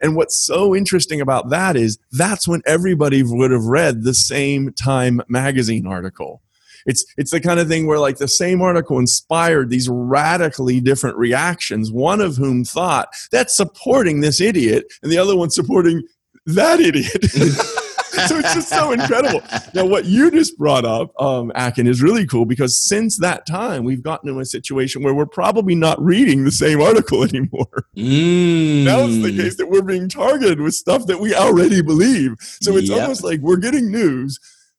And 0.01 0.15
what's 0.15 0.47
so 0.47 0.75
interesting 0.77 1.21
about 1.21 1.49
that 1.51 1.75
is 1.75 1.99
that's 2.13 2.47
when 2.47 2.63
everybody 2.67 3.23
would 3.23 3.51
have 3.51 3.65
read 3.65 4.03
the 4.03 4.15
same 4.15 4.73
Time 4.75 5.23
magazine 5.29 5.87
article. 5.87 6.43
It's 6.85 7.05
it's 7.17 7.33
the 7.33 7.41
kind 7.41 7.59
of 7.59 7.67
thing 7.67 7.87
where 7.87 7.99
like 7.99 8.19
the 8.19 8.29
same 8.29 8.63
article 8.63 8.99
inspired 8.99 9.71
these 9.71 9.89
radically 9.89 10.81
different 10.81 11.17
reactions, 11.17 11.91
one 11.91 12.21
of 12.21 12.37
whom 12.37 12.65
thought 12.65 13.09
that's 13.33 13.57
supporting 13.57 14.21
this 14.21 14.41
idiot 14.41 14.87
and 15.03 15.11
the 15.11 15.19
other 15.19 15.37
one 15.37 15.51
supporting 15.51 16.03
that 16.45 16.79
idiot. 16.79 17.25
so 18.29 18.39
it's 18.39 18.55
just 18.55 18.69
so 18.69 18.93
incredible. 18.93 19.43
Now, 19.75 19.85
what 19.87 20.05
you 20.05 20.31
just 20.31 20.57
brought 20.59 20.85
up, 20.85 21.13
um, 21.21 21.53
Akin, 21.55 21.87
is 21.87 22.03
really 22.03 22.27
cool 22.27 22.45
because 22.45 22.81
since 22.83 23.19
that 23.19 23.47
time, 23.47 23.85
we've 23.85 24.03
gotten 24.03 24.33
to 24.33 24.41
a 24.41 24.45
situation 24.45 25.03
where 25.03 25.15
we're 25.15 25.27
probably 25.27 25.75
not 25.75 26.01
reading 26.03 26.45
the 26.45 26.51
same 26.51 26.81
article 26.81 27.23
anymore. 27.29 27.87
Mm. 27.97 28.85
Now 28.85 29.01
it's 29.07 29.23
the 29.23 29.35
case 29.37 29.57
that 29.57 29.69
we're 29.69 29.83
being 29.83 30.09
targeted 30.09 30.61
with 30.61 30.75
stuff 30.75 31.07
that 31.07 31.21
we 31.21 31.35
already 31.35 31.83
believe. 31.83 32.35
So 32.41 32.77
it's 32.77 32.89
Yep. 32.89 33.01
almost 33.01 33.25
like 33.25 33.41
we're 33.41 33.57
getting 33.57 33.91
news 33.91 34.39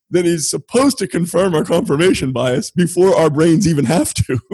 that 0.09 0.25
is 0.25 0.49
supposed 0.49 0.97
to 0.99 1.07
confirm 1.07 1.53
our 1.53 1.65
confirmation 1.65 2.31
bias 2.31 2.71
before 2.71 3.15
our 3.15 3.29
brains 3.29 3.67
even 3.67 3.85
have 3.85 4.13
to. 4.13 4.39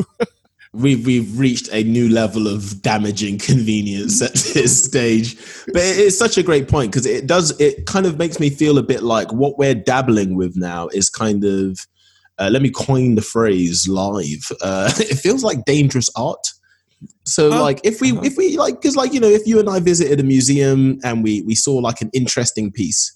we've 0.73 1.05
we've 1.05 1.37
reached 1.39 1.69
a 1.71 1.83
new 1.83 2.09
level 2.09 2.47
of 2.47 2.81
damaging 2.81 3.37
convenience 3.37 4.21
at 4.21 4.33
this 4.33 4.83
stage 4.83 5.35
but 5.67 5.81
it's 5.83 6.17
such 6.17 6.37
a 6.37 6.43
great 6.43 6.67
point 6.67 6.91
because 6.91 7.05
it 7.05 7.27
does 7.27 7.57
it 7.59 7.85
kind 7.85 8.05
of 8.05 8.17
makes 8.17 8.39
me 8.39 8.49
feel 8.49 8.77
a 8.77 8.83
bit 8.83 9.03
like 9.03 9.31
what 9.31 9.57
we're 9.57 9.75
dabbling 9.75 10.35
with 10.35 10.55
now 10.55 10.87
is 10.89 11.09
kind 11.09 11.43
of 11.45 11.79
uh, 12.39 12.49
let 12.51 12.61
me 12.63 12.71
coin 12.71 13.13
the 13.15 13.21
phrase 13.21 13.87
live 13.87 14.51
uh, 14.61 14.91
it 14.97 15.15
feels 15.19 15.43
like 15.43 15.63
dangerous 15.65 16.09
art 16.15 16.47
So 17.25 17.49
Huh? 17.51 17.61
like 17.61 17.79
if 17.83 18.01
we 18.01 18.11
Uh-huh. 18.11 18.21
if 18.23 18.37
we 18.37 18.57
like 18.57 18.75
because 18.81 18.95
like 18.95 19.13
you 19.13 19.19
know 19.19 19.29
if 19.29 19.45
you 19.47 19.59
and 19.59 19.69
I 19.69 19.79
visited 19.79 20.19
a 20.19 20.23
museum 20.23 20.99
and 21.03 21.23
we 21.23 21.41
we 21.43 21.55
saw 21.55 21.75
like 21.75 22.01
an 22.01 22.09
interesting 22.13 22.71
piece, 22.71 23.13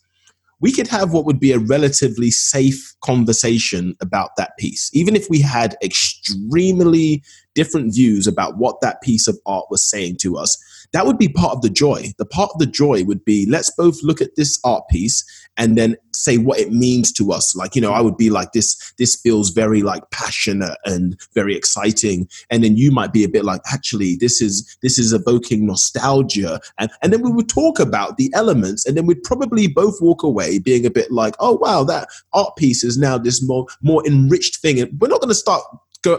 we 0.60 0.72
could 0.72 0.88
have 0.88 1.14
what 1.14 1.26
would 1.26 1.40
be 1.40 1.52
a 1.54 1.60
relatively 1.60 2.32
safe 2.32 2.94
conversation 3.02 3.96
about 4.02 4.32
that 4.38 4.52
piece, 4.58 4.90
even 4.94 5.16
if 5.16 5.30
we 5.30 5.40
had 5.42 5.76
extremely 5.84 7.24
different 7.58 7.92
views 7.92 8.28
about 8.28 8.56
what 8.58 8.82
that 8.82 9.02
piece 9.02 9.28
of 9.28 9.36
art 9.48 9.66
was 9.72 9.84
saying 9.84 10.16
to 10.22 10.38
us. 10.38 10.56
That 10.94 11.08
would 11.08 11.18
be 11.18 11.28
part 11.28 11.54
of 11.56 11.64
the 11.64 11.72
joy. 11.72 12.14
The 12.20 12.26
part 12.26 12.52
of 12.54 12.60
the 12.60 12.68
joy 12.68 13.04
would 13.04 13.26
be 13.26 13.48
let's 13.50 13.72
both 13.76 13.98
look 14.04 14.22
at 14.22 14.36
this 14.36 14.60
art 14.64 14.84
piece 14.90 15.26
and 15.58 15.76
then 15.76 15.98
say 16.14 16.38
what 16.38 16.60
it 16.60 16.72
means 16.72 17.12
to 17.14 17.32
us. 17.32 17.56
Like, 17.56 17.76
you 17.76 17.82
know, 17.82 17.94
I 17.94 18.00
would 18.00 18.16
be 18.16 18.30
like 18.30 18.52
this 18.52 18.94
this 19.00 19.20
feels 19.20 19.50
very 19.50 19.82
like 19.82 20.04
passionate 20.12 20.78
and 20.86 21.20
very 21.34 21.56
exciting. 21.56 22.30
And 22.52 22.64
then 22.64 22.78
you 22.78 22.92
might 22.92 23.12
be 23.12 23.24
a 23.24 23.30
bit 23.30 23.44
like, 23.44 23.62
actually, 23.74 24.18
this 24.18 24.40
is 24.40 24.78
this 24.84 25.00
is 25.00 25.12
evoking 25.12 25.66
nostalgia. 25.66 26.62
And 26.78 26.92
and 27.02 27.12
then 27.12 27.24
we 27.24 27.32
would 27.32 27.50
talk 27.50 27.80
about 27.80 28.18
the 28.18 28.32
elements 28.36 28.86
and 28.86 28.96
then 28.96 29.08
we'd 29.08 29.24
probably 29.24 29.68
both 29.68 30.00
walk 30.00 30.22
away 30.22 30.60
being 30.60 30.86
a 30.86 30.92
bit 30.92 31.12
like, 31.12 31.34
oh 31.40 31.54
wow, 31.54 31.84
that 31.86 32.08
art 32.34 32.56
piece 32.56 32.84
is 32.84 33.00
now 33.00 33.18
this 33.18 33.42
more 33.44 33.66
more 33.82 34.06
enriched 34.06 34.58
thing. 34.58 34.80
And 34.80 35.02
we're 35.02 35.08
not 35.08 35.22
gonna 35.22 35.34
start 35.34 35.64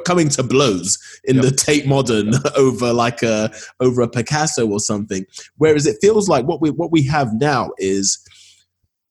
coming 0.04 0.28
to 0.30 0.42
blows 0.42 0.98
in 1.24 1.36
Yep. 1.36 1.44
the 1.44 1.50
Tate 1.52 1.86
Modern 1.86 2.32
over 2.56 2.92
like 2.92 3.22
a 3.22 3.50
over 3.80 4.02
a 4.02 4.08
Picasso 4.08 4.66
or 4.68 4.80
something. 4.80 5.24
Whereas 5.56 5.86
it 5.86 5.98
feels 6.00 6.28
like 6.28 6.46
what 6.46 6.60
we 6.60 6.70
what 6.70 6.92
we 6.92 7.02
have 7.04 7.32
now 7.34 7.70
is 7.78 8.18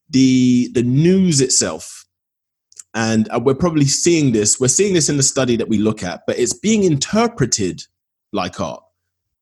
the 0.10 0.69
the 0.74 0.84
news 0.84 1.41
itself 1.41 2.05
and 2.93 3.29
uh, 3.29 3.39
we're 3.43 3.53
probably 3.55 3.86
seeing 3.86 4.31
this 4.31 4.60
we're 4.60 4.67
seeing 4.67 4.93
this 4.93 5.10
in 5.10 5.17
the 5.17 5.24
study 5.24 5.55
that 5.57 5.67
we 5.67 5.77
look 5.77 6.01
at 6.03 6.22
but 6.25 6.39
it's 6.39 6.53
being 6.53 6.84
interpreted 6.84 7.81
like 8.31 8.60
art 8.60 8.81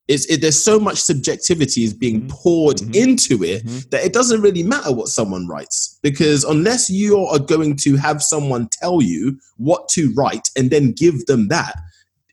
it's 0.08 0.26
it, 0.28 0.42
there's 0.42 0.62
so 0.64 0.80
much 0.80 0.98
subjectivity 1.02 1.84
is 1.84 1.94
being 1.94 2.22
Mhm. 2.22 2.30
poured 2.30 2.78
Mhm. 2.78 2.96
into 2.96 3.44
it 3.44 3.66
Mhm. 3.66 3.90
that 3.90 4.04
it 4.06 4.14
doesn't 4.14 4.42
really 4.42 4.64
matter 4.64 4.92
what 4.92 5.08
someone 5.08 5.48
writes 5.48 5.98
because 6.04 6.44
unless 6.44 6.90
you 6.90 7.18
are 7.18 7.40
going 7.40 7.76
to 7.78 7.96
have 7.96 8.22
someone 8.22 8.70
tell 8.72 9.02
you 9.02 9.38
what 9.58 9.90
to 9.90 10.14
write 10.14 10.50
and 10.56 10.70
then 10.70 10.92
give 10.92 11.26
them 11.26 11.48
that 11.50 11.74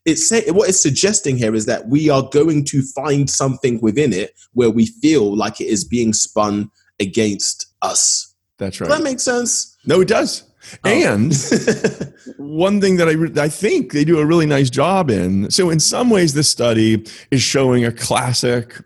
it's 0.05 0.27
say, 0.27 0.43
what 0.51 0.67
it's 0.67 0.81
suggesting 0.81 1.37
here 1.37 1.55
is 1.55 1.65
that 1.65 1.87
we 1.87 2.09
are 2.09 2.27
going 2.31 2.61
to 2.65 2.81
find 2.81 3.29
something 3.29 3.79
within 3.81 4.11
it 4.11 4.33
where 4.51 4.69
we 4.69 4.85
feel 4.85 5.33
like 5.35 5.61
it 5.61 5.67
is 5.67 5.85
being 5.85 6.11
spun 6.11 6.69
against 6.99 7.67
us. 7.81 8.33
That's 8.57 8.77
Does 8.77 8.89
right. 8.89 8.97
that 8.97 9.03
makes 9.03 9.23
sense? 9.23 9.77
No, 9.85 10.01
it 10.01 10.09
does. 10.09 10.43
Oh. 10.83 10.89
And 10.89 11.33
one 12.37 12.81
thing 12.81 12.97
that 12.97 13.07
I, 13.07 13.13
re- 13.13 13.41
I 13.41 13.49
think 13.49 13.93
they 13.93 14.05
do 14.05 14.19
a 14.19 14.25
really 14.25 14.45
nice 14.45 14.69
job 14.69 15.09
in. 15.09 15.49
So, 15.51 15.69
in 15.69 15.79
some 15.79 16.09
ways, 16.09 16.33
this 16.33 16.49
study 16.49 17.05
is 17.31 17.41
showing 17.41 17.85
a 17.85 17.91
classic 17.91 18.81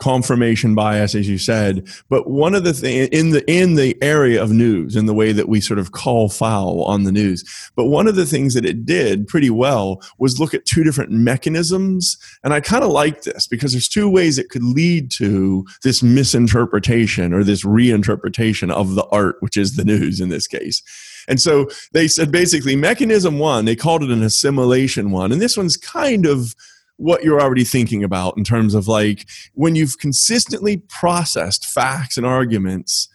confirmation 0.00 0.74
bias, 0.74 1.14
as 1.14 1.28
you 1.28 1.38
said. 1.38 1.86
But 2.08 2.28
one 2.28 2.54
of 2.54 2.64
the 2.64 2.72
things 2.72 3.08
in 3.08 3.30
the 3.30 3.48
in 3.50 3.74
the 3.76 3.96
area 4.02 4.42
of 4.42 4.50
news, 4.50 4.96
in 4.96 5.06
the 5.06 5.14
way 5.14 5.32
that 5.32 5.48
we 5.48 5.60
sort 5.60 5.78
of 5.78 5.92
call 5.92 6.28
foul 6.28 6.82
on 6.84 7.04
the 7.04 7.12
news, 7.12 7.44
but 7.76 7.86
one 7.86 8.08
of 8.08 8.16
the 8.16 8.26
things 8.26 8.54
that 8.54 8.64
it 8.64 8.84
did 8.84 9.28
pretty 9.28 9.50
well 9.50 10.02
was 10.18 10.40
look 10.40 10.54
at 10.54 10.64
two 10.64 10.82
different 10.82 11.10
mechanisms. 11.10 12.18
And 12.42 12.52
I 12.52 12.60
kind 12.60 12.82
of 12.82 12.90
like 12.90 13.22
this 13.22 13.46
because 13.46 13.72
there's 13.72 13.88
two 13.88 14.08
ways 14.08 14.38
it 14.38 14.50
could 14.50 14.64
lead 14.64 15.10
to 15.12 15.64
this 15.82 16.02
misinterpretation 16.02 17.32
or 17.32 17.44
this 17.44 17.64
reinterpretation 17.64 18.70
of 18.70 18.94
the 18.94 19.06
art, 19.06 19.36
which 19.40 19.56
is 19.56 19.76
the 19.76 19.84
news 19.84 20.20
in 20.20 20.28
this 20.28 20.46
case. 20.46 20.82
And 21.28 21.40
so 21.40 21.68
they 21.92 22.08
said 22.08 22.32
basically 22.32 22.76
mechanism 22.76 23.38
one, 23.38 23.64
they 23.64 23.76
called 23.76 24.02
it 24.02 24.10
an 24.10 24.22
assimilation 24.22 25.10
one. 25.10 25.32
And 25.32 25.40
this 25.40 25.56
one's 25.56 25.76
kind 25.76 26.26
of 26.26 26.54
what 27.00 27.24
you're 27.24 27.40
already 27.40 27.64
thinking 27.64 28.04
about 28.04 28.36
in 28.36 28.44
terms 28.44 28.74
of 28.74 28.86
like 28.86 29.26
when 29.54 29.74
you've 29.74 29.98
consistently 29.98 30.76
processed 30.88 31.64
facts 31.64 32.16
and 32.16 32.26
arguments 32.26 33.08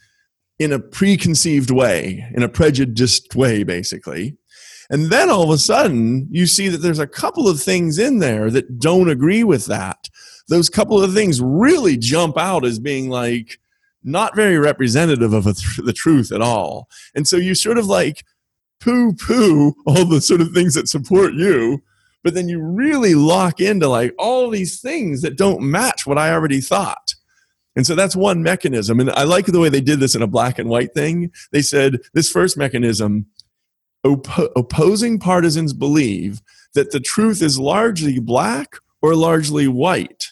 in 0.57 0.71
a 0.71 0.79
preconceived 0.79 1.69
way, 1.69 2.25
in 2.33 2.41
a 2.41 2.49
prejudiced 2.49 3.35
way, 3.35 3.63
basically. 3.63 4.37
And 4.89 5.11
then 5.11 5.29
all 5.29 5.43
of 5.43 5.49
a 5.49 5.57
sudden, 5.57 6.27
you 6.31 6.47
see 6.47 6.67
that 6.69 6.77
there's 6.79 6.99
a 6.99 7.07
couple 7.07 7.47
of 7.47 7.61
things 7.61 7.99
in 7.99 8.19
there 8.19 8.49
that 8.51 8.79
don't 8.79 9.09
agree 9.09 9.43
with 9.43 9.65
that. 9.67 10.09
Those 10.47 10.69
couple 10.69 11.03
of 11.03 11.13
things 11.13 11.41
really 11.41 11.97
jump 11.97 12.37
out 12.37 12.65
as 12.65 12.79
being 12.79 13.09
like 13.09 13.59
not 14.03 14.35
very 14.35 14.57
representative 14.57 15.33
of 15.33 15.43
th- 15.43 15.77
the 15.83 15.93
truth 15.93 16.31
at 16.31 16.41
all. 16.41 16.87
And 17.15 17.27
so 17.27 17.37
you 17.37 17.53
sort 17.55 17.77
of 17.77 17.85
like 17.87 18.23
poo 18.79 19.13
poo 19.13 19.75
all 19.85 20.05
the 20.05 20.21
sort 20.21 20.41
of 20.41 20.53
things 20.53 20.73
that 20.75 20.87
support 20.87 21.33
you, 21.33 21.81
but 22.25 22.33
then 22.33 22.49
you 22.49 22.59
really 22.59 23.13
lock 23.13 23.61
into 23.61 23.87
like 23.87 24.11
all 24.17 24.49
these 24.49 24.81
things 24.81 25.21
that 25.21 25.37
don't 25.37 25.61
match 25.61 26.07
what 26.07 26.17
I 26.17 26.31
already 26.31 26.59
thought. 26.59 27.13
And 27.75 27.85
so 27.85 27.93
that's 27.93 28.15
one 28.15 28.41
mechanism. 28.41 28.99
And 28.99 29.11
I 29.11 29.23
like 29.25 29.45
the 29.45 29.59
way 29.59 29.69
they 29.69 29.79
did 29.79 29.99
this 29.99 30.15
in 30.15 30.23
a 30.23 30.27
black 30.27 30.57
and 30.57 30.67
white 30.67 30.95
thing. 30.95 31.31
They 31.51 31.61
said 31.61 31.99
this 32.13 32.31
first 32.31 32.57
mechanism 32.57 33.27
oppo- 34.03 34.49
opposing 34.55 35.19
partisans 35.19 35.71
believe 35.71 36.41
that 36.73 36.89
the 36.89 36.99
truth 36.99 37.43
is 37.43 37.59
largely 37.59 38.19
black 38.19 38.77
or 39.03 39.13
largely 39.13 39.67
white. 39.67 40.31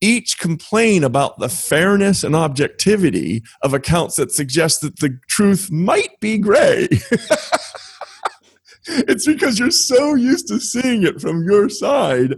Each 0.00 0.36
complain 0.36 1.04
about 1.04 1.38
the 1.38 1.48
fairness 1.48 2.24
and 2.24 2.34
objectivity 2.34 3.44
of 3.62 3.74
accounts 3.74 4.16
that 4.16 4.32
suggest 4.32 4.80
that 4.80 4.98
the 4.98 5.20
truth 5.28 5.70
might 5.70 6.18
be 6.18 6.36
gray. 6.36 6.88
it's 9.16 9.24
because 9.24 9.58
you're 9.58 9.70
so 9.70 10.14
used 10.14 10.46
to 10.48 10.60
seeing 10.60 11.02
it 11.02 11.22
from 11.22 11.42
your 11.44 11.70
side 11.70 12.34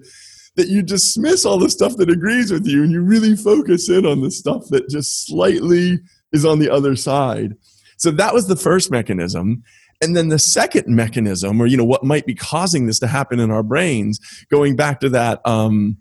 that 0.55 0.69
you 0.69 0.81
dismiss 0.81 1.45
all 1.45 1.59
the 1.59 1.69
stuff 1.69 1.97
that 1.97 2.09
agrees 2.09 2.53
with 2.53 2.69
you 2.69 2.85
and 2.85 2.93
you 2.93 3.01
really 3.01 3.35
focus 3.35 3.89
in 3.89 4.07
on 4.07 4.21
the 4.21 4.31
stuff 4.31 4.63
that 4.71 4.89
just 4.89 5.27
slightly 5.27 5.99
is 6.33 6.45
on 6.45 6.61
the 6.61 6.71
other 6.71 6.95
side. 6.95 7.57
So 7.97 8.13
that 8.13 8.33
was 8.33 8.47
the 8.47 8.55
first 8.55 8.93
mechanism. 8.93 9.65
And 10.01 10.17
then 10.17 10.29
the 10.29 10.39
second 10.39 10.87
mechanism, 10.87 11.61
or 11.61 11.67
you 11.67 11.77
know, 11.77 11.85
what 11.85 12.05
might 12.05 12.27
be 12.27 12.35
causing 12.37 12.87
this 12.87 13.01
to 13.01 13.09
happen 13.09 13.41
in 13.41 13.51
our 13.51 13.65
brains, 13.65 14.21
going 14.49 14.77
back 14.77 15.01
to 15.01 15.09
that, 15.09 15.45
um, 15.45 15.97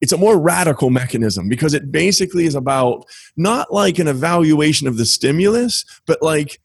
it's 0.00 0.12
a 0.12 0.18
more 0.18 0.40
radical 0.40 0.90
mechanism 0.90 1.48
because 1.48 1.74
it 1.74 1.92
basically 1.92 2.44
is 2.44 2.56
about 2.56 3.04
not 3.36 3.72
like 3.72 4.00
an 4.00 4.08
evaluation 4.08 4.88
of 4.88 4.96
the 4.96 5.06
stimulus, 5.06 5.84
but 6.06 6.20
like 6.22 6.58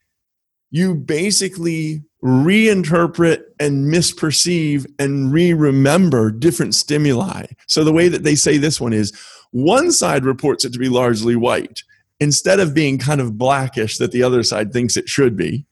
you 0.71 0.95
basically 0.95 2.03
reinterpret 2.23 3.43
and 3.59 3.85
misperceive 3.93 4.85
and 4.97 5.31
re-remember 5.31 6.31
different 6.31 6.73
stimuli. 6.73 7.45
So 7.67 7.83
the 7.83 7.93
way 7.93 8.07
that 8.07 8.23
they 8.23 8.35
say 8.35 8.57
this 8.57 8.81
one 8.81 8.93
is 8.93 9.13
one 9.51 9.91
side 9.91 10.25
reports 10.25 10.65
it 10.65 10.73
to 10.73 10.79
be 10.79 10.89
largely 10.89 11.35
white 11.35 11.83
instead 12.19 12.59
of 12.59 12.73
being 12.73 12.97
kind 12.97 13.21
of 13.21 13.37
blackish 13.37 13.97
that 13.97 14.11
the 14.11 14.23
other 14.23 14.41
side 14.43 14.73
thinks 14.73 14.97
it 14.97 15.07
should 15.07 15.37
be. 15.37 15.65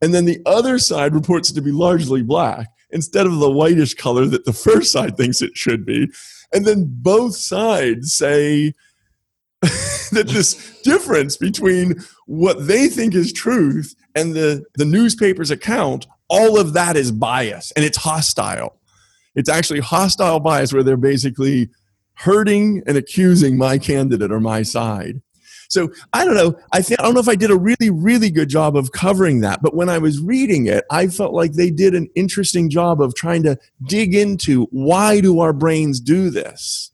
And 0.00 0.14
then 0.14 0.24
the 0.24 0.40
other 0.46 0.78
side 0.78 1.14
reports 1.14 1.50
it 1.50 1.54
to 1.54 1.62
be 1.62 1.72
largely 1.72 2.22
black 2.22 2.68
instead 2.90 3.26
of 3.26 3.38
the 3.38 3.50
whitish 3.50 3.94
color 3.94 4.26
that 4.26 4.44
the 4.44 4.52
first 4.52 4.92
side 4.92 5.16
thinks 5.16 5.42
it 5.42 5.56
should 5.56 5.84
be. 5.84 6.08
And 6.52 6.64
then 6.64 6.86
both 6.88 7.36
sides 7.36 8.14
say 8.14 8.74
that 9.62 10.28
this 10.28 10.80
difference 10.82 11.36
between 11.36 11.96
what 12.26 12.66
they 12.66 12.88
think 12.88 13.14
is 13.14 13.32
truth 13.32 13.94
and 14.14 14.34
the, 14.34 14.64
the 14.74 14.84
newspaper's 14.84 15.50
account, 15.50 16.06
all 16.28 16.58
of 16.58 16.72
that 16.74 16.96
is 16.96 17.10
bias 17.12 17.72
and 17.72 17.84
it's 17.84 17.98
hostile. 17.98 18.76
It's 19.34 19.48
actually 19.48 19.80
hostile 19.80 20.40
bias 20.40 20.72
where 20.72 20.82
they're 20.82 20.96
basically 20.96 21.68
hurting 22.14 22.82
and 22.86 22.96
accusing 22.96 23.56
my 23.56 23.78
candidate 23.78 24.32
or 24.32 24.40
my 24.40 24.62
side. 24.62 25.22
So 25.70 25.90
I 26.14 26.24
don't 26.24 26.34
know. 26.34 26.58
I 26.72 26.80
think 26.80 26.98
I 26.98 27.02
don't 27.02 27.12
know 27.14 27.20
if 27.20 27.28
I 27.28 27.34
did 27.34 27.50
a 27.50 27.56
really, 27.56 27.90
really 27.90 28.30
good 28.30 28.48
job 28.48 28.74
of 28.74 28.90
covering 28.92 29.40
that. 29.40 29.60
But 29.62 29.74
when 29.74 29.90
I 29.90 29.98
was 29.98 30.18
reading 30.18 30.66
it, 30.66 30.84
I 30.90 31.08
felt 31.08 31.34
like 31.34 31.52
they 31.52 31.70
did 31.70 31.94
an 31.94 32.08
interesting 32.14 32.70
job 32.70 33.02
of 33.02 33.14
trying 33.14 33.42
to 33.42 33.58
dig 33.86 34.14
into 34.14 34.64
why 34.70 35.20
do 35.20 35.40
our 35.40 35.52
brains 35.52 36.00
do 36.00 36.30
this. 36.30 36.90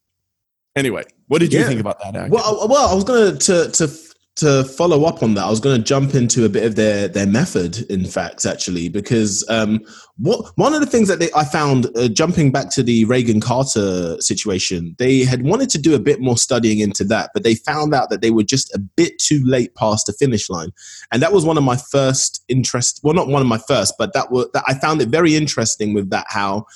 Anyway, 0.76 1.04
what 1.28 1.38
did 1.38 1.52
you 1.52 1.61
Yeah. 1.61 1.68
think 1.68 1.80
about 1.80 2.00
that? 2.00 2.30
Well, 2.30 2.61
I- 2.62 2.66
well, 2.66 2.88
I 2.88 2.94
was 2.94 3.04
going 3.04 3.38
to 3.38 3.71
to 3.71 3.97
to 4.37 4.64
follow 4.64 5.05
up 5.05 5.23
on 5.23 5.35
that. 5.35 5.45
I 5.45 5.50
was 5.50 5.61
going 5.61 5.76
to 5.76 5.83
jump 5.83 6.14
into 6.14 6.45
a 6.45 6.49
bit 6.49 6.64
of 6.64 6.75
their 6.75 7.07
their 7.07 7.26
method, 7.26 7.83
in 7.91 8.05
fact, 8.05 8.45
actually, 8.45 8.88
because 8.88 9.45
um, 9.49 9.81
what 10.17 10.53
one 10.57 10.75
of 10.75 10.81
the 10.81 10.87
things 10.87 11.07
that 11.09 11.21
they, 11.21 11.31
I 11.37 11.45
found 11.45 11.87
uh, 11.97 12.09
jumping 12.09 12.50
back 12.50 12.71
to 12.71 12.83
the 12.83 13.05
Reagan 13.05 13.41
Carter 13.41 14.17
situation, 14.21 14.97
they 14.99 15.21
had 15.21 15.43
wanted 15.43 15.71
to 15.71 15.79
do 15.79 15.95
a 15.95 16.00
bit 16.00 16.21
more 16.21 16.37
studying 16.37 16.81
into 16.81 17.05
that, 17.05 17.31
but 17.33 17.45
they 17.45 17.55
found 17.55 17.95
out 17.95 18.11
that 18.11 18.23
they 18.23 18.33
were 18.33 18.43
just 18.43 18.75
a 18.75 18.79
bit 18.79 19.19
too 19.21 19.41
late 19.45 19.75
past 19.76 20.07
the 20.07 20.12
finish 20.12 20.50
line, 20.50 20.73
and 21.12 21.23
that 21.23 21.33
was 21.33 21.45
one 21.45 21.57
of 21.57 21.64
my 21.64 21.76
first 21.76 22.43
interest. 22.49 23.00
Well, 23.05 23.14
not 23.14 23.29
one 23.29 23.43
of 23.43 23.49
my 23.49 23.59
first, 23.59 23.95
but 23.99 24.12
that 24.14 24.29
that 24.53 24.64
I 24.67 24.75
found 24.75 25.00
it 25.00 25.09
very 25.09 25.37
interesting 25.37 25.95
with 25.95 26.11
that 26.11 26.26
how 26.29 26.67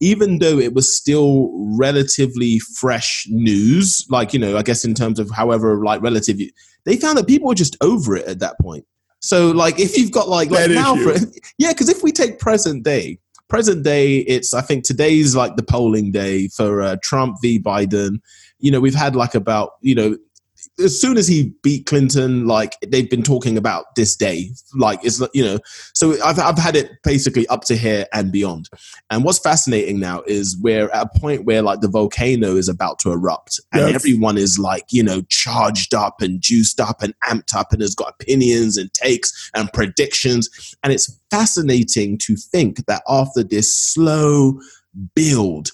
even 0.00 0.38
though 0.38 0.58
it 0.58 0.72
was 0.72 0.96
still 0.96 1.50
relatively 1.78 2.58
fresh 2.58 3.26
news, 3.28 4.06
like, 4.08 4.32
you 4.32 4.38
know, 4.38 4.56
I 4.56 4.62
guess 4.62 4.82
in 4.82 4.94
terms 4.94 5.18
of 5.18 5.30
however, 5.30 5.84
like, 5.84 6.00
relative, 6.00 6.40
they 6.84 6.96
found 6.96 7.18
that 7.18 7.26
people 7.26 7.48
were 7.48 7.54
just 7.54 7.76
over 7.80 8.16
it 8.16 8.26
at 8.26 8.38
that 8.40 8.58
point. 8.60 8.84
So, 9.20 9.50
like, 9.50 9.78
if 9.78 9.98
you've 9.98 10.12
got, 10.12 10.28
like, 10.28 10.50
like 10.50 10.70
now, 10.70 10.96
for, 10.96 11.14
yeah, 11.58 11.72
because 11.72 11.88
if 11.88 12.02
we 12.02 12.10
take 12.10 12.38
present 12.38 12.84
day, 12.84 13.18
present 13.48 13.82
day, 13.82 14.18
it's 14.18 14.54
I 14.54 14.62
think 14.62 14.84
today's 14.84 15.36
like 15.36 15.56
the 15.56 15.62
polling 15.62 16.10
day 16.10 16.48
for 16.48 16.80
uh, 16.80 16.96
Trump 17.02 17.36
v. 17.42 17.58
Biden. 17.58 18.20
You 18.60 18.70
know, 18.70 18.80
we've 18.80 18.94
had 18.94 19.14
like 19.14 19.34
about 19.34 19.72
you 19.82 19.94
know 19.94 20.16
as 20.78 21.00
soon 21.00 21.16
as 21.16 21.28
he 21.28 21.52
beat 21.62 21.86
Clinton, 21.86 22.46
like 22.46 22.76
they've 22.86 23.08
been 23.08 23.22
talking 23.22 23.56
about 23.56 23.94
this 23.96 24.16
day, 24.16 24.50
like 24.74 25.00
it's 25.04 25.20
you 25.34 25.44
know. 25.44 25.58
So 25.94 26.12
I've 26.24 26.38
I've 26.38 26.58
had 26.58 26.76
it 26.76 26.90
basically 27.02 27.46
up 27.48 27.62
to 27.64 27.76
here 27.76 28.06
and 28.12 28.32
beyond. 28.32 28.68
And 29.10 29.24
what's 29.24 29.38
fascinating 29.38 30.00
now 30.00 30.22
is 30.26 30.56
we're 30.60 30.90
at 30.90 31.08
a 31.14 31.18
point 31.18 31.44
where 31.44 31.62
like 31.62 31.80
the 31.80 31.88
volcano 31.88 32.56
is 32.56 32.68
about 32.68 32.98
to 33.00 33.12
erupt, 33.12 33.60
and 33.72 33.82
yes. 33.82 33.94
everyone 33.94 34.38
is 34.38 34.58
like 34.58 34.84
you 34.90 35.02
know 35.02 35.22
charged 35.28 35.94
up 35.94 36.20
and 36.20 36.40
juiced 36.40 36.80
up 36.80 37.02
and 37.02 37.14
amped 37.24 37.54
up, 37.54 37.72
and 37.72 37.82
has 37.82 37.94
got 37.94 38.14
opinions 38.20 38.76
and 38.76 38.92
takes 38.94 39.50
and 39.54 39.72
predictions. 39.72 40.74
And 40.82 40.92
it's 40.92 41.18
fascinating 41.30 42.18
to 42.18 42.36
think 42.36 42.86
that 42.86 43.02
after 43.08 43.42
this 43.42 43.76
slow 43.76 44.60
build 45.14 45.70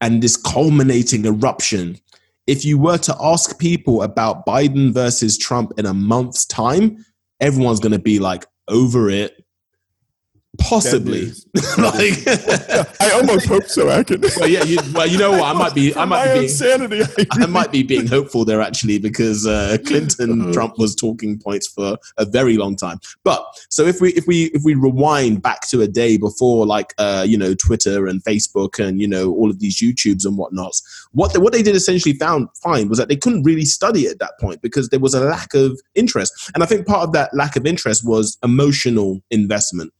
and 0.00 0.22
this 0.22 0.36
culminating 0.36 1.24
eruption 1.24 1.98
if 2.46 2.64
you 2.64 2.78
were 2.78 2.98
to 2.98 3.16
ask 3.20 3.58
people 3.58 4.02
about 4.02 4.44
Biden 4.46 4.92
versus 4.92 5.38
Trump 5.38 5.72
in 5.78 5.86
a 5.86 5.94
month's 5.94 6.44
time, 6.46 7.04
everyone's 7.40 7.80
going 7.80 7.92
to 7.92 7.98
be 7.98 8.18
like, 8.18 8.46
over 8.68 9.10
it. 9.10 9.41
Possibly, 10.58 11.32
like 11.78 12.12
I 13.00 13.10
almost 13.14 13.46
hope 13.46 13.64
so. 13.64 13.88
I 13.88 14.02
can. 14.02 14.20
Well, 14.20 14.46
yeah. 14.46 14.64
You, 14.64 14.78
well, 14.92 15.06
you 15.06 15.16
know 15.16 15.30
what? 15.30 15.44
I 15.44 15.54
might 15.54 15.74
be. 15.74 15.96
I 15.96 16.04
might 16.04 16.34
be 16.34 16.40
being, 16.40 16.48
sanity. 16.50 17.02
I, 17.02 17.26
I, 17.42 17.46
might 17.46 17.72
be 17.72 17.82
being 17.82 18.06
hopeful 18.06 18.44
there 18.44 18.60
actually 18.60 18.98
because 18.98 19.46
uh, 19.46 19.78
Clinton 19.86 20.42
uh-huh. 20.42 20.52
Trump 20.52 20.78
was 20.78 20.94
talking 20.94 21.38
points 21.38 21.68
for 21.68 21.96
a 22.18 22.26
very 22.26 22.58
long 22.58 22.76
time. 22.76 23.00
But 23.24 23.42
so 23.70 23.86
if 23.86 24.02
we 24.02 24.10
if 24.10 24.26
we 24.26 24.50
if 24.52 24.62
we 24.62 24.74
rewind 24.74 25.40
back 25.40 25.66
to 25.68 25.80
a 25.80 25.88
day 25.88 26.18
before 26.18 26.66
like 26.66 26.92
uh, 26.98 27.24
you 27.26 27.38
know 27.38 27.54
Twitter 27.54 28.06
and 28.06 28.22
Facebook 28.22 28.78
and 28.78 29.00
you 29.00 29.08
know 29.08 29.32
all 29.32 29.48
of 29.48 29.58
these 29.58 29.80
YouTubes 29.80 30.26
and 30.26 30.36
whatnots, 30.36 30.82
what 31.12 31.32
they, 31.32 31.38
what 31.38 31.54
they 31.54 31.62
did 31.62 31.76
essentially 31.76 32.14
found 32.14 32.48
find 32.62 32.90
was 32.90 32.98
that 32.98 33.08
they 33.08 33.16
couldn't 33.16 33.44
really 33.44 33.64
study 33.64 34.06
at 34.06 34.18
that 34.18 34.32
point 34.38 34.60
because 34.60 34.90
there 34.90 35.00
was 35.00 35.14
a 35.14 35.24
lack 35.24 35.54
of 35.54 35.80
interest, 35.94 36.50
and 36.54 36.62
I 36.62 36.66
think 36.66 36.86
part 36.86 37.04
of 37.04 37.12
that 37.12 37.32
lack 37.32 37.56
of 37.56 37.64
interest 37.64 38.06
was 38.06 38.36
emotional 38.42 39.22
investment 39.30 39.94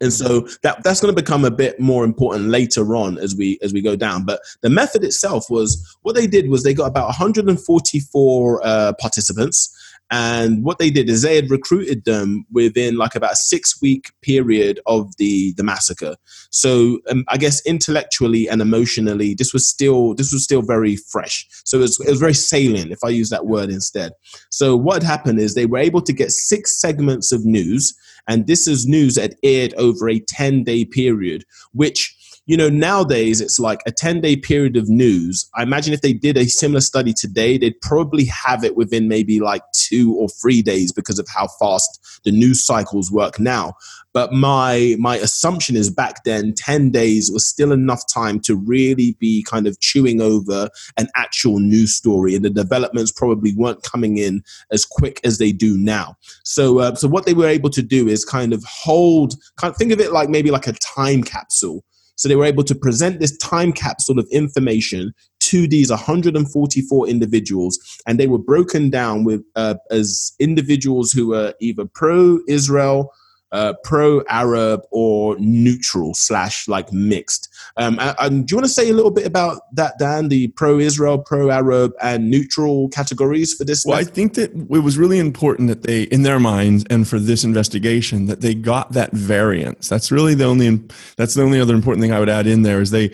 and 0.00 0.12
so 0.12 0.40
that 0.62 0.82
that's 0.82 1.00
going 1.00 1.14
to 1.14 1.22
become 1.22 1.44
a 1.44 1.50
bit 1.50 1.78
more 1.78 2.04
important 2.04 2.46
later 2.46 2.96
on 2.96 3.18
as 3.18 3.36
we 3.36 3.58
as 3.62 3.72
we 3.72 3.82
go 3.82 3.96
down. 3.96 4.24
But 4.24 4.40
the 4.62 4.70
method 4.70 5.04
itself 5.04 5.50
was 5.50 5.96
what 6.02 6.14
they 6.14 6.26
did 6.26 6.48
was 6.48 6.62
they 6.62 6.74
got 6.74 6.86
about 6.86 7.06
144 7.06 8.60
uh, 8.66 8.92
participants. 8.98 9.76
And 10.12 10.64
what 10.64 10.78
they 10.78 10.90
did 10.90 11.08
is 11.08 11.22
they 11.22 11.36
had 11.36 11.52
recruited 11.52 12.04
them 12.04 12.44
within 12.50 12.96
like 12.96 13.14
about 13.14 13.34
a 13.34 13.36
six 13.36 13.80
week 13.80 14.10
period 14.22 14.80
of 14.86 15.16
the 15.18 15.52
the 15.56 15.62
massacre. 15.62 16.16
So 16.50 16.98
um, 17.10 17.24
i 17.28 17.36
guess 17.36 17.64
intellectually 17.64 18.48
and 18.48 18.60
emotionally 18.60 19.34
this 19.34 19.52
was 19.52 19.68
still 19.68 20.14
this 20.14 20.32
was 20.32 20.42
still 20.42 20.62
very 20.62 20.96
fresh. 20.96 21.46
So 21.64 21.78
it 21.78 21.82
was, 21.82 22.00
it 22.00 22.10
was 22.10 22.20
very 22.20 22.34
salient 22.34 22.90
if 22.90 22.98
i 23.04 23.08
use 23.08 23.30
that 23.30 23.46
word 23.46 23.70
instead. 23.70 24.12
So 24.50 24.76
what 24.76 25.02
happened 25.02 25.38
is 25.38 25.54
they 25.54 25.66
were 25.66 25.78
able 25.78 26.02
to 26.02 26.12
get 26.12 26.32
six 26.32 26.80
segments 26.80 27.30
of 27.30 27.44
news 27.44 27.94
and 28.30 28.46
this 28.46 28.68
is 28.68 28.86
news 28.86 29.16
that 29.16 29.34
aired 29.42 29.74
over 29.74 30.08
a 30.08 30.20
10 30.20 30.62
day 30.62 30.84
period, 30.84 31.44
which 31.72 32.16
you 32.50 32.56
know, 32.56 32.68
nowadays 32.68 33.40
it's 33.40 33.60
like 33.60 33.80
a 33.86 33.92
10 33.92 34.20
day 34.22 34.34
period 34.34 34.76
of 34.76 34.88
news. 34.88 35.48
I 35.54 35.62
imagine 35.62 35.94
if 35.94 36.00
they 36.00 36.12
did 36.12 36.36
a 36.36 36.46
similar 36.46 36.80
study 36.80 37.12
today, 37.12 37.56
they'd 37.56 37.80
probably 37.80 38.24
have 38.24 38.64
it 38.64 38.76
within 38.76 39.06
maybe 39.06 39.38
like 39.38 39.62
two 39.72 40.16
or 40.16 40.28
three 40.28 40.60
days 40.60 40.90
because 40.90 41.20
of 41.20 41.28
how 41.32 41.46
fast 41.60 42.20
the 42.24 42.32
news 42.32 42.66
cycles 42.66 43.08
work 43.12 43.38
now. 43.38 43.74
But 44.12 44.32
my 44.32 44.96
my 44.98 45.14
assumption 45.18 45.76
is 45.76 45.90
back 45.90 46.24
then 46.24 46.52
10 46.56 46.90
days 46.90 47.30
was 47.30 47.46
still 47.46 47.70
enough 47.70 48.02
time 48.12 48.40
to 48.40 48.56
really 48.56 49.16
be 49.20 49.44
kind 49.48 49.68
of 49.68 49.78
chewing 49.78 50.20
over 50.20 50.68
an 50.96 51.06
actual 51.14 51.60
news 51.60 51.94
story 51.94 52.34
and 52.34 52.44
the 52.44 52.50
developments 52.50 53.12
probably 53.12 53.54
weren't 53.54 53.84
coming 53.84 54.18
in 54.18 54.42
as 54.72 54.84
quick 54.84 55.20
as 55.22 55.38
they 55.38 55.52
do 55.52 55.78
now. 55.78 56.16
So 56.42 56.80
uh, 56.80 56.96
so 56.96 57.06
what 57.06 57.26
they 57.26 57.34
were 57.34 57.46
able 57.46 57.70
to 57.70 57.82
do 57.82 58.08
is 58.08 58.24
kind 58.24 58.52
of 58.52 58.64
hold 58.64 59.34
kind 59.56 59.70
of 59.70 59.76
think 59.76 59.92
of 59.92 60.00
it 60.00 60.10
like 60.10 60.28
maybe 60.28 60.50
like 60.50 60.66
a 60.66 60.72
time 60.72 61.22
capsule 61.22 61.84
so 62.20 62.28
they 62.28 62.36
were 62.36 62.44
able 62.44 62.64
to 62.64 62.74
present 62.74 63.18
this 63.18 63.34
time 63.38 63.72
capsule 63.72 64.18
of 64.18 64.28
information 64.30 65.14
to 65.38 65.66
these 65.66 65.88
144 65.88 67.08
individuals, 67.08 67.78
and 68.06 68.20
they 68.20 68.26
were 68.26 68.38
broken 68.38 68.90
down 68.90 69.24
with 69.24 69.42
uh, 69.56 69.76
as 69.90 70.32
individuals 70.38 71.12
who 71.12 71.28
were 71.28 71.54
either 71.60 71.86
pro-Israel, 71.86 73.10
uh, 73.52 73.74
pro-Arab, 73.84 74.82
or 74.90 75.36
neutral 75.38 76.14
slash 76.14 76.68
like 76.68 76.92
mixed. 76.92 77.48
Um, 77.76 77.98
and, 78.00 78.46
do 78.46 78.52
you 78.52 78.56
want 78.56 78.66
to 78.66 78.72
say 78.72 78.90
a 78.90 78.92
little 78.92 79.10
bit 79.10 79.26
about 79.26 79.62
that, 79.74 79.98
Dan? 79.98 80.28
The 80.28 80.48
pro-Israel, 80.48 81.18
pro-Arab, 81.18 81.92
and 82.02 82.30
neutral 82.30 82.88
categories 82.90 83.54
for 83.54 83.64
this? 83.64 83.84
Well, 83.84 83.98
I 83.98 84.04
think 84.04 84.34
that 84.34 84.52
it 84.52 84.82
was 84.82 84.98
really 84.98 85.18
important 85.18 85.68
that 85.68 85.82
they, 85.82 86.02
in 86.04 86.22
their 86.22 86.40
minds, 86.40 86.84
and 86.90 87.06
for 87.06 87.18
this 87.18 87.44
investigation, 87.44 88.26
that 88.26 88.40
they 88.40 88.54
got 88.54 88.92
that 88.92 89.12
variance. 89.12 89.88
That's 89.88 90.12
really 90.12 90.34
the 90.34 90.44
only. 90.44 90.80
That's 91.16 91.34
the 91.34 91.42
only 91.42 91.60
other 91.60 91.74
important 91.74 92.02
thing 92.02 92.12
I 92.12 92.20
would 92.20 92.28
add 92.28 92.46
in 92.46 92.62
there 92.62 92.80
is 92.80 92.90
they 92.90 93.12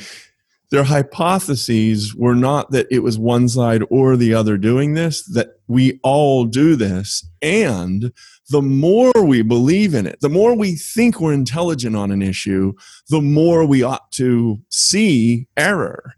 their 0.71 0.85
hypotheses 0.85 2.15
were 2.15 2.35
not 2.35 2.71
that 2.73 2.87
it 2.91 3.01
was 3.01 3.19
one 3.19 3.49
side 3.49 3.83
or 3.89 4.17
the 4.17 4.35
other 4.35 4.57
doing 4.57 4.95
this, 4.95 5.23
that 5.27 5.61
we 5.69 6.01
all 6.03 6.45
do 6.45 6.77
this. 6.77 7.29
And 7.41 8.13
the 8.51 8.63
more 8.63 9.13
we 9.23 9.43
believe 9.43 9.95
in 9.95 10.07
it, 10.07 10.21
the 10.21 10.29
more 10.29 10.55
we 10.55 10.77
think 10.77 11.21
we're 11.21 11.33
intelligent 11.33 11.97
on 11.97 12.11
an 12.11 12.23
issue, 12.23 12.73
the 13.09 13.21
more 13.21 13.67
we 13.67 13.83
ought 13.83 14.11
to 14.13 14.61
see 14.71 15.49
error. 15.57 16.15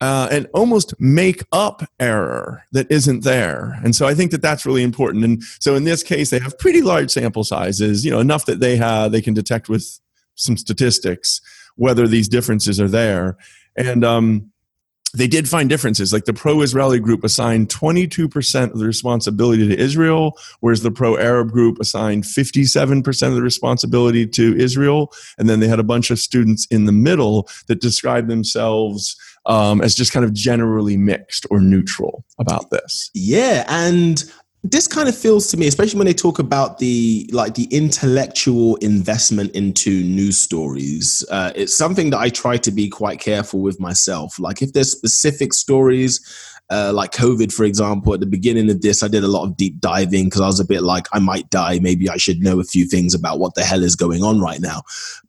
Uh, 0.00 0.28
and 0.30 0.46
almost 0.54 0.94
make 1.00 1.42
up 1.50 1.82
error 1.98 2.62
that 2.70 2.88
isn't 2.88 3.24
there. 3.24 3.76
And 3.82 3.96
so 3.96 4.06
I 4.06 4.14
think 4.14 4.30
that 4.30 4.40
that's 4.40 4.64
really 4.64 4.84
important. 4.84 5.24
And 5.24 5.42
so 5.58 5.74
in 5.74 5.82
this 5.82 6.04
case, 6.04 6.30
they 6.30 6.38
have 6.38 6.56
pretty 6.56 6.82
large 6.82 7.10
sample 7.10 7.42
sizes, 7.42 8.04
you 8.04 8.12
know, 8.12 8.20
enough 8.20 8.46
that 8.46 8.60
they 8.60 8.76
have 8.76 9.10
they 9.10 9.20
can 9.20 9.34
detect 9.34 9.68
with 9.68 9.98
some 10.36 10.56
statistics 10.56 11.40
whether 11.74 12.06
these 12.06 12.28
differences 12.28 12.80
are 12.80 12.88
there. 12.88 13.36
And 13.76 14.04
um, 14.04 14.52
they 15.14 15.26
did 15.26 15.48
find 15.48 15.68
differences. 15.68 16.12
Like 16.12 16.26
the 16.26 16.32
pro 16.32 16.60
Israeli 16.60 17.00
group 17.00 17.24
assigned 17.24 17.68
22% 17.68 18.72
of 18.72 18.78
the 18.78 18.86
responsibility 18.86 19.66
to 19.68 19.78
Israel, 19.78 20.38
whereas 20.60 20.82
the 20.82 20.90
pro 20.90 21.16
Arab 21.16 21.50
group 21.50 21.78
assigned 21.80 22.24
57% 22.24 23.28
of 23.28 23.34
the 23.34 23.42
responsibility 23.42 24.26
to 24.26 24.56
Israel. 24.56 25.12
And 25.38 25.48
then 25.48 25.60
they 25.60 25.68
had 25.68 25.80
a 25.80 25.84
bunch 25.84 26.10
of 26.10 26.18
students 26.18 26.66
in 26.66 26.84
the 26.84 26.92
middle 26.92 27.48
that 27.68 27.80
described 27.80 28.28
themselves 28.28 29.16
um, 29.46 29.80
as 29.80 29.94
just 29.94 30.12
kind 30.12 30.24
of 30.24 30.32
generally 30.34 30.96
mixed 30.96 31.46
or 31.50 31.60
neutral 31.60 32.24
about 32.38 32.70
this. 32.70 33.10
Yeah. 33.14 33.64
And 33.68 34.22
this 34.64 34.88
kind 34.88 35.08
of 35.08 35.16
feels 35.16 35.46
to 35.46 35.56
me 35.56 35.68
especially 35.68 35.98
when 35.98 36.06
they 36.06 36.12
talk 36.12 36.38
about 36.38 36.78
the 36.78 37.28
like 37.32 37.54
the 37.54 37.64
intellectual 37.64 38.76
investment 38.76 39.50
into 39.52 40.02
news 40.02 40.36
stories 40.36 41.24
uh, 41.30 41.52
it's 41.54 41.76
something 41.76 42.10
that 42.10 42.18
i 42.18 42.28
try 42.28 42.56
to 42.56 42.70
be 42.70 42.88
quite 42.88 43.20
careful 43.20 43.60
with 43.60 43.78
myself. 43.80 44.38
Like 44.38 44.62
if 44.62 44.72
there's 44.72 44.90
specific 44.90 45.52
stories 45.52 46.20
uh, 46.70 46.92
like 46.94 47.12
covid 47.12 47.52
for 47.52 47.64
example 47.64 48.12
at 48.12 48.20
the 48.20 48.26
beginning 48.26 48.70
of 48.70 48.82
this 48.82 49.02
i 49.02 49.08
did 49.08 49.24
a 49.24 49.28
lot 49.28 49.44
of 49.44 49.56
deep 49.56 49.80
diving 49.80 50.26
because 50.26 50.42
i 50.42 50.46
was 50.46 50.60
a 50.60 50.64
bit 50.64 50.82
like 50.82 51.06
i 51.12 51.18
might 51.18 51.48
die. 51.50 51.78
Maybe 51.80 52.08
i 52.10 52.16
should 52.16 52.40
know 52.40 52.60
a 52.60 52.64
few 52.64 52.84
things 52.84 53.14
about 53.14 53.38
what 53.38 53.54
the 53.54 53.64
hell 53.64 53.82
is 53.82 53.96
going 53.96 54.22
on 54.22 54.40
right 54.40 54.60
now. 54.60 54.82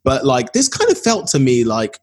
But 0.04 0.24
like 0.24 0.52
this 0.52 0.68
kind 0.68 0.90
of 0.90 0.98
felt 0.98 1.28
to 1.28 1.38
me 1.38 1.64
like 1.64 1.98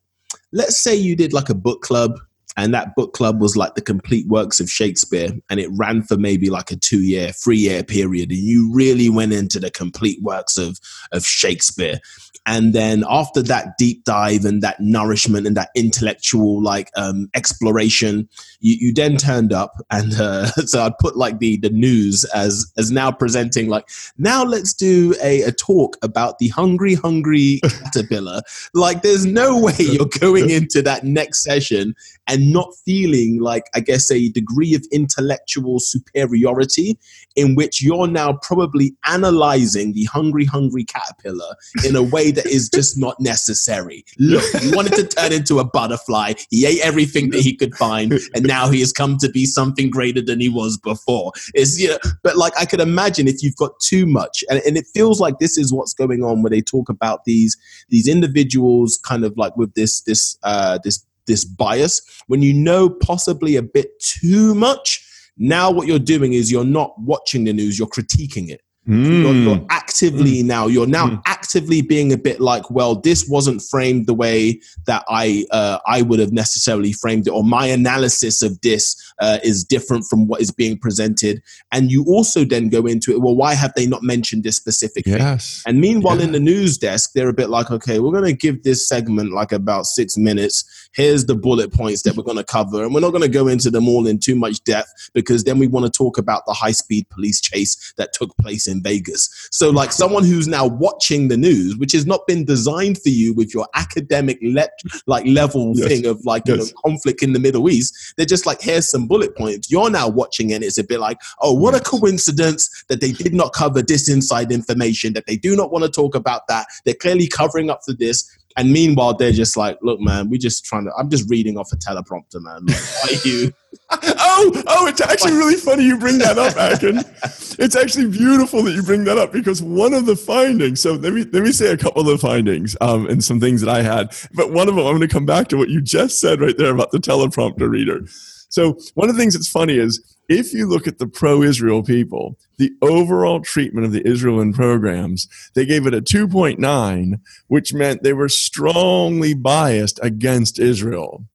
let's 0.51 0.81
say 0.81 0.95
you 0.95 1.15
did 1.15 1.33
like 1.33 1.49
a 1.49 1.55
book 1.55 1.81
club 1.81 2.19
and 2.57 2.73
that 2.73 2.95
book 2.95 3.13
club 3.13 3.39
was 3.39 3.55
like 3.55 3.75
the 3.75 3.81
complete 3.81 4.27
works 4.27 4.59
of 4.59 4.69
Shakespeare, 4.69 5.29
and 5.49 5.59
it 5.59 5.69
ran 5.71 6.01
for 6.01 6.17
maybe 6.17 6.49
like 6.49 6.71
a 6.71 6.75
two 6.75 7.01
year, 7.01 7.31
three 7.31 7.57
year 7.57 7.83
period, 7.83 8.31
and 8.31 8.39
you 8.39 8.73
really 8.73 9.09
went 9.09 9.31
into 9.31 9.59
the 9.59 9.71
complete 9.71 10.21
works 10.21 10.57
of 10.57 10.79
of 11.11 11.23
Shakespeare. 11.23 11.99
And 12.47 12.73
then 12.73 13.03
after 13.09 13.43
that 13.43 13.77
deep 13.77 14.03
dive 14.05 14.45
and 14.45 14.63
that 14.63 14.79
nourishment 14.79 15.45
and 15.45 15.55
that 15.57 15.69
intellectual 15.75 16.63
like 16.63 16.89
um, 16.95 17.29
exploration, 17.35 18.29
you, 18.59 18.77
you 18.79 18.93
then 18.93 19.17
turned 19.17 19.53
up, 19.53 19.73
and 19.91 20.13
uh, 20.19 20.47
so 20.65 20.83
I'd 20.83 20.97
put 20.97 21.17
like 21.17 21.39
the 21.39 21.57
the 21.57 21.69
news 21.69 22.23
as 22.33 22.71
as 22.77 22.91
now 22.91 23.11
presenting 23.11 23.67
like 23.67 23.89
now 24.17 24.43
let's 24.43 24.73
do 24.73 25.13
a, 25.21 25.41
a 25.41 25.51
talk 25.51 25.97
about 26.01 26.39
the 26.39 26.47
hungry 26.47 26.95
hungry 26.95 27.59
caterpillar. 27.83 28.41
like 28.73 29.01
there's 29.01 29.25
no 29.25 29.59
way 29.61 29.75
you're 29.77 30.07
going 30.19 30.49
into 30.49 30.81
that 30.81 31.03
next 31.03 31.43
session 31.43 31.93
and 32.25 32.37
and 32.37 32.53
not 32.53 32.73
feeling 32.85 33.39
like, 33.41 33.63
I 33.73 33.79
guess, 33.79 34.11
a 34.11 34.29
degree 34.29 34.75
of 34.75 34.85
intellectual 34.91 35.79
superiority 35.79 36.97
in 37.35 37.55
which 37.55 37.81
you're 37.81 38.07
now 38.07 38.33
probably 38.33 38.95
analyzing 39.05 39.93
the 39.93 40.05
hungry, 40.05 40.45
hungry 40.45 40.83
caterpillar 40.83 41.55
in 41.83 41.95
a 41.95 42.03
way 42.03 42.31
that 42.37 42.45
is 42.45 42.69
just 42.69 42.97
not 42.97 43.19
necessary. 43.19 44.05
Look, 44.19 44.43
he 44.61 44.71
wanted 44.73 44.93
to 44.93 45.07
turn 45.07 45.33
into 45.33 45.59
a 45.59 45.65
butterfly. 45.65 46.33
He 46.49 46.65
ate 46.65 46.79
everything 46.81 47.31
that 47.31 47.41
he 47.41 47.55
could 47.55 47.75
find, 47.75 48.13
and 48.33 48.45
now 48.45 48.69
he 48.69 48.79
has 48.79 48.93
come 48.93 49.17
to 49.17 49.29
be 49.29 49.45
something 49.45 49.89
greater 49.89 50.21
than 50.21 50.39
he 50.39 50.49
was 50.49 50.77
before. 50.77 51.31
It's 51.53 51.79
you 51.79 51.89
know, 51.89 51.97
but 52.23 52.37
like 52.37 52.53
I 52.57 52.65
could 52.65 52.79
imagine 52.79 53.27
if 53.27 53.43
you've 53.43 53.55
got 53.55 53.79
too 53.79 54.05
much, 54.05 54.43
and, 54.49 54.61
and 54.65 54.77
it 54.77 54.85
feels 54.93 55.19
like 55.19 55.39
this 55.39 55.57
is 55.57 55.73
what's 55.73 55.93
going 55.93 56.23
on 56.23 56.41
where 56.41 56.49
they 56.49 56.61
talk 56.61 56.89
about 56.89 57.25
these 57.25 57.57
these 57.89 58.07
individuals 58.07 58.99
kind 59.03 59.25
of 59.25 59.37
like 59.37 59.55
with 59.57 59.73
this 59.73 60.01
this 60.01 60.37
uh, 60.43 60.79
this 60.83 61.03
this 61.25 61.43
bias 61.43 62.01
when 62.27 62.41
you 62.41 62.53
know 62.53 62.89
possibly 62.89 63.55
a 63.55 63.61
bit 63.61 63.99
too 63.99 64.55
much. 64.55 65.03
Now 65.39 65.69
what 65.69 65.87
you're 65.87 65.99
doing 65.99 66.33
is 66.33 66.51
you're 66.51 66.63
not 66.63 66.99
watching 66.99 67.43
the 67.43 67.53
news, 67.53 67.77
you're 67.77 67.87
critiquing 67.87 68.49
it. 68.49 68.61
Mm. 68.87 69.21
You're, 69.21 69.33
you're, 69.33 69.65
actively 69.69 70.43
mm. 70.43 70.45
now 70.45 70.67
you're 70.67 70.87
now 70.87 71.07
mm. 71.07 71.21
actively 71.25 71.81
being 71.81 72.13
a 72.13 72.17
bit 72.17 72.39
like 72.39 72.69
well 72.69 72.95
this 72.95 73.27
wasn't 73.27 73.61
framed 73.61 74.05
the 74.05 74.13
way 74.13 74.61
that 74.85 75.03
i 75.09 75.45
uh, 75.51 75.79
i 75.87 76.01
would 76.03 76.19
have 76.19 76.31
necessarily 76.31 76.93
framed 76.93 77.27
it 77.27 77.31
or 77.31 77.43
my 77.43 77.65
analysis 77.65 78.41
of 78.41 78.61
this 78.61 78.95
uh, 79.19 79.39
is 79.43 79.63
different 79.63 80.05
from 80.05 80.27
what 80.27 80.39
is 80.39 80.51
being 80.51 80.77
presented 80.77 81.41
and 81.71 81.91
you 81.91 82.05
also 82.05 82.45
then 82.45 82.69
go 82.69 82.85
into 82.85 83.11
it 83.11 83.21
well 83.21 83.35
why 83.35 83.53
have 83.55 83.73
they 83.75 83.87
not 83.87 84.03
mentioned 84.03 84.43
this 84.43 84.55
specific 84.55 85.05
yes. 85.05 85.63
thing 85.63 85.71
and 85.71 85.81
meanwhile 85.81 86.17
yeah. 86.17 86.25
in 86.25 86.31
the 86.31 86.39
news 86.39 86.77
desk 86.77 87.11
they're 87.13 87.29
a 87.29 87.33
bit 87.33 87.49
like 87.49 87.71
okay 87.71 87.99
we're 87.99 88.11
going 88.11 88.23
to 88.23 88.33
give 88.33 88.63
this 88.63 88.87
segment 88.87 89.33
like 89.33 89.51
about 89.51 89.85
six 89.85 90.15
minutes 90.17 90.89
here's 90.93 91.25
the 91.25 91.35
bullet 91.35 91.73
points 91.73 92.03
that 92.03 92.15
we're 92.15 92.23
going 92.23 92.37
to 92.37 92.43
cover 92.43 92.83
and 92.83 92.93
we're 92.93 93.01
not 93.01 93.11
going 93.11 93.21
to 93.21 93.27
go 93.27 93.47
into 93.47 93.69
them 93.69 93.87
all 93.87 94.05
in 94.07 94.19
too 94.19 94.35
much 94.35 94.63
depth 94.63 95.09
because 95.13 95.43
then 95.43 95.59
we 95.59 95.67
want 95.67 95.85
to 95.85 95.91
talk 95.91 96.17
about 96.17 96.45
the 96.45 96.53
high 96.53 96.71
speed 96.71 97.09
police 97.09 97.41
chase 97.41 97.93
that 97.97 98.13
took 98.13 98.35
place 98.37 98.67
in 98.67 98.76
in 98.77 98.83
Vegas. 98.83 99.49
So, 99.51 99.69
like 99.69 99.91
someone 99.91 100.23
who's 100.23 100.47
now 100.47 100.67
watching 100.67 101.27
the 101.27 101.37
news, 101.37 101.77
which 101.77 101.91
has 101.93 102.05
not 102.05 102.25
been 102.27 102.45
designed 102.45 103.01
for 103.01 103.09
you 103.09 103.33
with 103.33 103.53
your 103.53 103.67
academic 103.75 104.37
le- 104.41 104.67
like 105.05 105.25
level 105.25 105.73
yes. 105.75 105.87
thing 105.87 106.05
of 106.05 106.23
like 106.25 106.43
yes. 106.45 106.57
you 106.57 106.63
know 106.63 106.81
conflict 106.83 107.23
in 107.23 107.33
the 107.33 107.39
Middle 107.39 107.69
East, 107.69 108.13
they're 108.17 108.25
just 108.25 108.45
like 108.45 108.61
here's 108.61 108.89
some 108.89 109.07
bullet 109.07 109.35
points. 109.35 109.71
You're 109.71 109.89
now 109.89 110.07
watching 110.07 110.53
and 110.53 110.63
it's 110.63 110.77
a 110.77 110.83
bit 110.83 110.99
like, 110.99 111.19
oh, 111.41 111.53
what 111.53 111.75
a 111.75 111.79
coincidence 111.79 112.85
that 112.89 113.01
they 113.01 113.11
did 113.11 113.33
not 113.33 113.53
cover 113.53 113.81
this 113.81 114.09
inside 114.09 114.51
information, 114.51 115.13
that 115.13 115.25
they 115.27 115.37
do 115.37 115.55
not 115.55 115.71
want 115.71 115.83
to 115.85 115.91
talk 115.91 116.15
about 116.15 116.47
that. 116.47 116.67
They're 116.85 116.93
clearly 116.93 117.27
covering 117.27 117.69
up 117.69 117.81
for 117.85 117.93
this. 117.93 118.36
And 118.57 118.71
meanwhile, 118.71 119.13
they're 119.13 119.31
just 119.31 119.55
like, 119.55 119.77
look, 119.83 119.99
man, 119.99 120.31
we're 120.31 120.39
just 120.39 120.65
trying 120.65 120.85
to, 120.85 120.91
I'm 120.97 121.11
just 121.11 121.29
reading 121.29 121.57
off 121.57 121.71
a 121.71 121.75
teleprompter, 121.75 122.41
man. 122.41 122.65
Like, 123.03 123.23
you? 123.23 123.53
oh, 123.91 124.63
oh, 124.67 124.87
it's 124.87 124.99
actually 124.99 125.33
really 125.33 125.55
funny 125.55 125.83
you 125.83 125.99
bring 125.99 126.17
that 126.17 126.39
up, 126.39 126.53
Akin. 126.57 126.97
it's 127.59 127.75
actually 127.75 128.07
beautiful 128.07 128.63
that 128.63 128.73
you 128.73 128.81
bring 128.81 129.03
that 129.03 129.19
up 129.19 129.31
because 129.31 129.61
one 129.61 129.93
of 129.93 130.07
the 130.07 130.15
findings, 130.15 130.81
so 130.81 130.93
let 130.93 131.13
me, 131.13 131.23
let 131.31 131.43
me 131.43 131.51
say 131.51 131.71
a 131.71 131.77
couple 131.77 132.09
of 132.09 132.19
findings 132.19 132.75
um, 132.81 133.07
and 133.07 133.23
some 133.23 133.39
things 133.39 133.61
that 133.61 133.69
I 133.69 133.83
had, 133.83 134.15
but 134.33 134.51
one 134.51 134.67
of 134.67 134.75
them, 134.75 134.87
I'm 134.87 134.97
going 134.97 135.07
to 135.07 135.13
come 135.13 135.27
back 135.27 135.49
to 135.49 135.57
what 135.57 135.69
you 135.69 135.79
just 135.79 136.19
said 136.19 136.41
right 136.41 136.57
there 136.57 136.73
about 136.73 136.91
the 136.91 136.97
teleprompter 136.97 137.69
reader. 137.69 138.05
So 138.49 138.77
one 138.95 139.09
of 139.09 139.15
the 139.15 139.21
things 139.21 139.33
that's 139.33 139.49
funny 139.49 139.77
is 139.77 140.15
if 140.29 140.53
you 140.53 140.67
look 140.67 140.87
at 140.87 140.97
the 140.97 141.07
pro-Israel 141.07 141.83
people, 141.83 142.37
the 142.57 142.71
overall 142.81 143.39
treatment 143.41 143.85
of 143.85 143.91
the 143.91 144.05
Israel 144.07 144.51
programs, 144.53 145.27
they 145.53 145.65
gave 145.65 145.87
it 145.87 145.93
a 145.93 146.01
2.9, 146.01 147.19
which 147.47 147.73
meant 147.73 148.03
they 148.03 148.13
were 148.13 148.29
strongly 148.29 149.33
biased 149.33 149.99
against 150.01 150.59
Israel. 150.59 151.25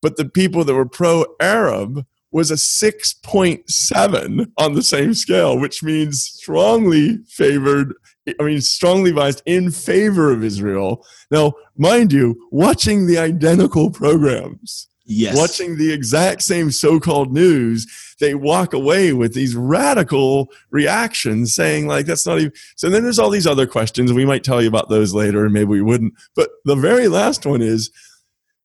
But 0.00 0.16
the 0.16 0.28
people 0.28 0.64
that 0.64 0.74
were 0.74 0.88
pro-Arab 0.88 2.06
was 2.30 2.50
a 2.50 2.54
6.7 2.54 4.52
on 4.56 4.74
the 4.74 4.82
same 4.82 5.14
scale, 5.14 5.58
which 5.58 5.82
means 5.82 6.22
strongly 6.22 7.18
favored 7.26 7.94
I 8.38 8.42
mean, 8.42 8.60
strongly 8.60 9.10
biased 9.10 9.42
in 9.46 9.70
favor 9.70 10.30
of 10.30 10.44
Israel. 10.44 11.02
Now, 11.30 11.54
mind 11.78 12.12
you, 12.12 12.46
watching 12.50 13.06
the 13.06 13.16
identical 13.16 13.90
programs 13.90 14.88
yes. 15.08 15.36
watching 15.36 15.76
the 15.76 15.92
exact 15.92 16.42
same 16.42 16.70
so-called 16.70 17.32
news, 17.32 17.86
they 18.20 18.34
walk 18.34 18.72
away 18.72 19.12
with 19.12 19.34
these 19.34 19.56
radical 19.56 20.50
reactions 20.70 21.54
saying 21.54 21.86
like 21.86 22.06
that's 22.06 22.26
not 22.26 22.38
even 22.38 22.52
so 22.76 22.90
then 22.90 23.02
there's 23.02 23.18
all 23.18 23.30
these 23.30 23.46
other 23.46 23.66
questions 23.66 24.12
we 24.12 24.26
might 24.26 24.44
tell 24.44 24.60
you 24.60 24.68
about 24.68 24.88
those 24.88 25.14
later 25.14 25.44
and 25.44 25.52
maybe 25.54 25.66
we 25.66 25.82
wouldn't. 25.82 26.14
But 26.36 26.50
the 26.64 26.76
very 26.76 27.08
last 27.08 27.46
one 27.46 27.62
is 27.62 27.90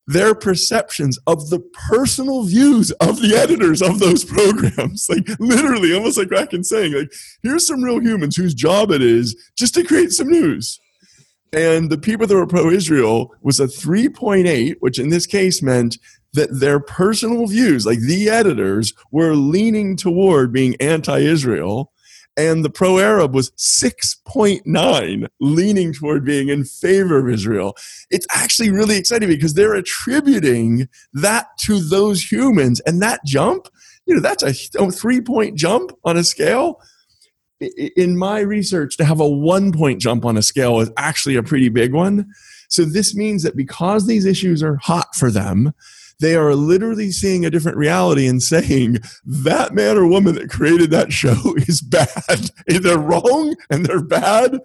their 0.06 0.36
perceptions 0.36 1.18
of 1.28 1.50
the 1.50 1.60
personal 1.90 2.44
views 2.44 2.92
of 2.94 3.22
the 3.22 3.36
editors 3.36 3.82
of 3.82 4.00
those 4.00 4.26
programs. 4.26 5.08
Like 5.10 5.28
literally, 5.40 5.94
almost 5.94 6.18
like 6.18 6.32
Akin 6.32 6.64
saying, 6.64 6.94
like, 6.94 7.12
here's 7.42 7.66
some 7.66 7.82
real 7.82 8.02
humans 8.02 8.36
whose 8.36 8.54
job 8.54 8.92
it 8.92 9.02
is 9.02 9.36
just 9.58 9.74
to 9.76 9.84
create 9.84 10.12
some 10.12 10.30
news. 10.30 10.80
And 11.54 11.90
the 11.90 12.00
people 12.00 12.26
that 12.26 12.36
were 12.36 12.48
pro 12.48 12.70
Israel 12.70 13.34
was 13.42 13.60
a 13.60 13.68
3.8, 13.68 14.76
which 14.80 14.98
in 14.98 15.10
this 15.10 15.28
case 15.28 15.62
meant 15.62 15.98
that 16.34 16.60
their 16.60 16.80
personal 16.80 17.48
views, 17.48 17.86
like 17.86 18.00
the 18.00 18.30
editors, 18.30 18.94
were 19.12 19.36
leaning 19.36 19.96
toward 19.96 20.52
being 20.52 20.76
anti 20.80 21.20
Israel. 21.20 21.92
And 22.36 22.66
the 22.66 22.70
pro 22.70 22.98
Arab 22.98 23.36
was 23.36 23.52
6.9, 23.52 25.28
leaning 25.40 25.94
toward 25.94 26.26
being 26.26 26.50
in 26.50 26.64
favor 26.66 27.20
of 27.20 27.32
Israel. 27.32 27.78
It's 28.10 28.26
actually 28.32 28.72
really 28.72 28.98
exciting 28.98 29.30
because 29.30 29.54
they're 29.54 29.76
attributing 29.76 30.90
that 31.14 31.48
to 31.60 31.80
those 31.80 32.32
humans. 32.32 32.80
And 32.88 33.04
that 33.04 33.20
jump, 33.24 33.68
you 34.08 34.16
know, 34.16 34.22
that's 34.22 34.42
a 34.42 34.80
oh, 34.80 34.90
three 34.90 35.22
point 35.22 35.56
jump 35.56 35.92
on 36.04 36.18
a 36.18 36.24
scale. 36.24 36.82
In 37.96 38.18
my 38.18 38.40
research, 38.40 38.98
to 38.98 39.06
have 39.06 39.20
a 39.20 39.30
one 39.30 39.72
point 39.72 40.02
jump 40.02 40.26
on 40.26 40.36
a 40.36 40.42
scale 40.42 40.80
is 40.80 40.92
actually 40.98 41.36
a 41.36 41.44
pretty 41.44 41.70
big 41.70 41.94
one. 41.94 42.26
So 42.68 42.84
this 42.84 43.16
means 43.16 43.44
that 43.44 43.56
because 43.56 44.08
these 44.08 44.26
issues 44.26 44.64
are 44.64 44.78
hot 44.78 45.14
for 45.14 45.30
them, 45.30 45.74
they 46.24 46.36
are 46.36 46.56
literally 46.56 47.12
seeing 47.12 47.46
a 47.46 47.50
different 47.50 47.78
reality 47.78 48.28
and 48.28 48.42
saying 48.42 49.00
that 49.26 49.74
man 49.74 49.98
or 49.98 50.08
woman 50.08 50.36
that 50.36 50.50
created 50.50 50.90
that 50.92 51.12
show 51.12 51.36
is 51.58 51.82
bad. 51.82 52.50
they're 52.68 52.98
wrong 52.98 53.56
and 53.70 53.86
they're 53.86 54.04
bad. 54.04 54.58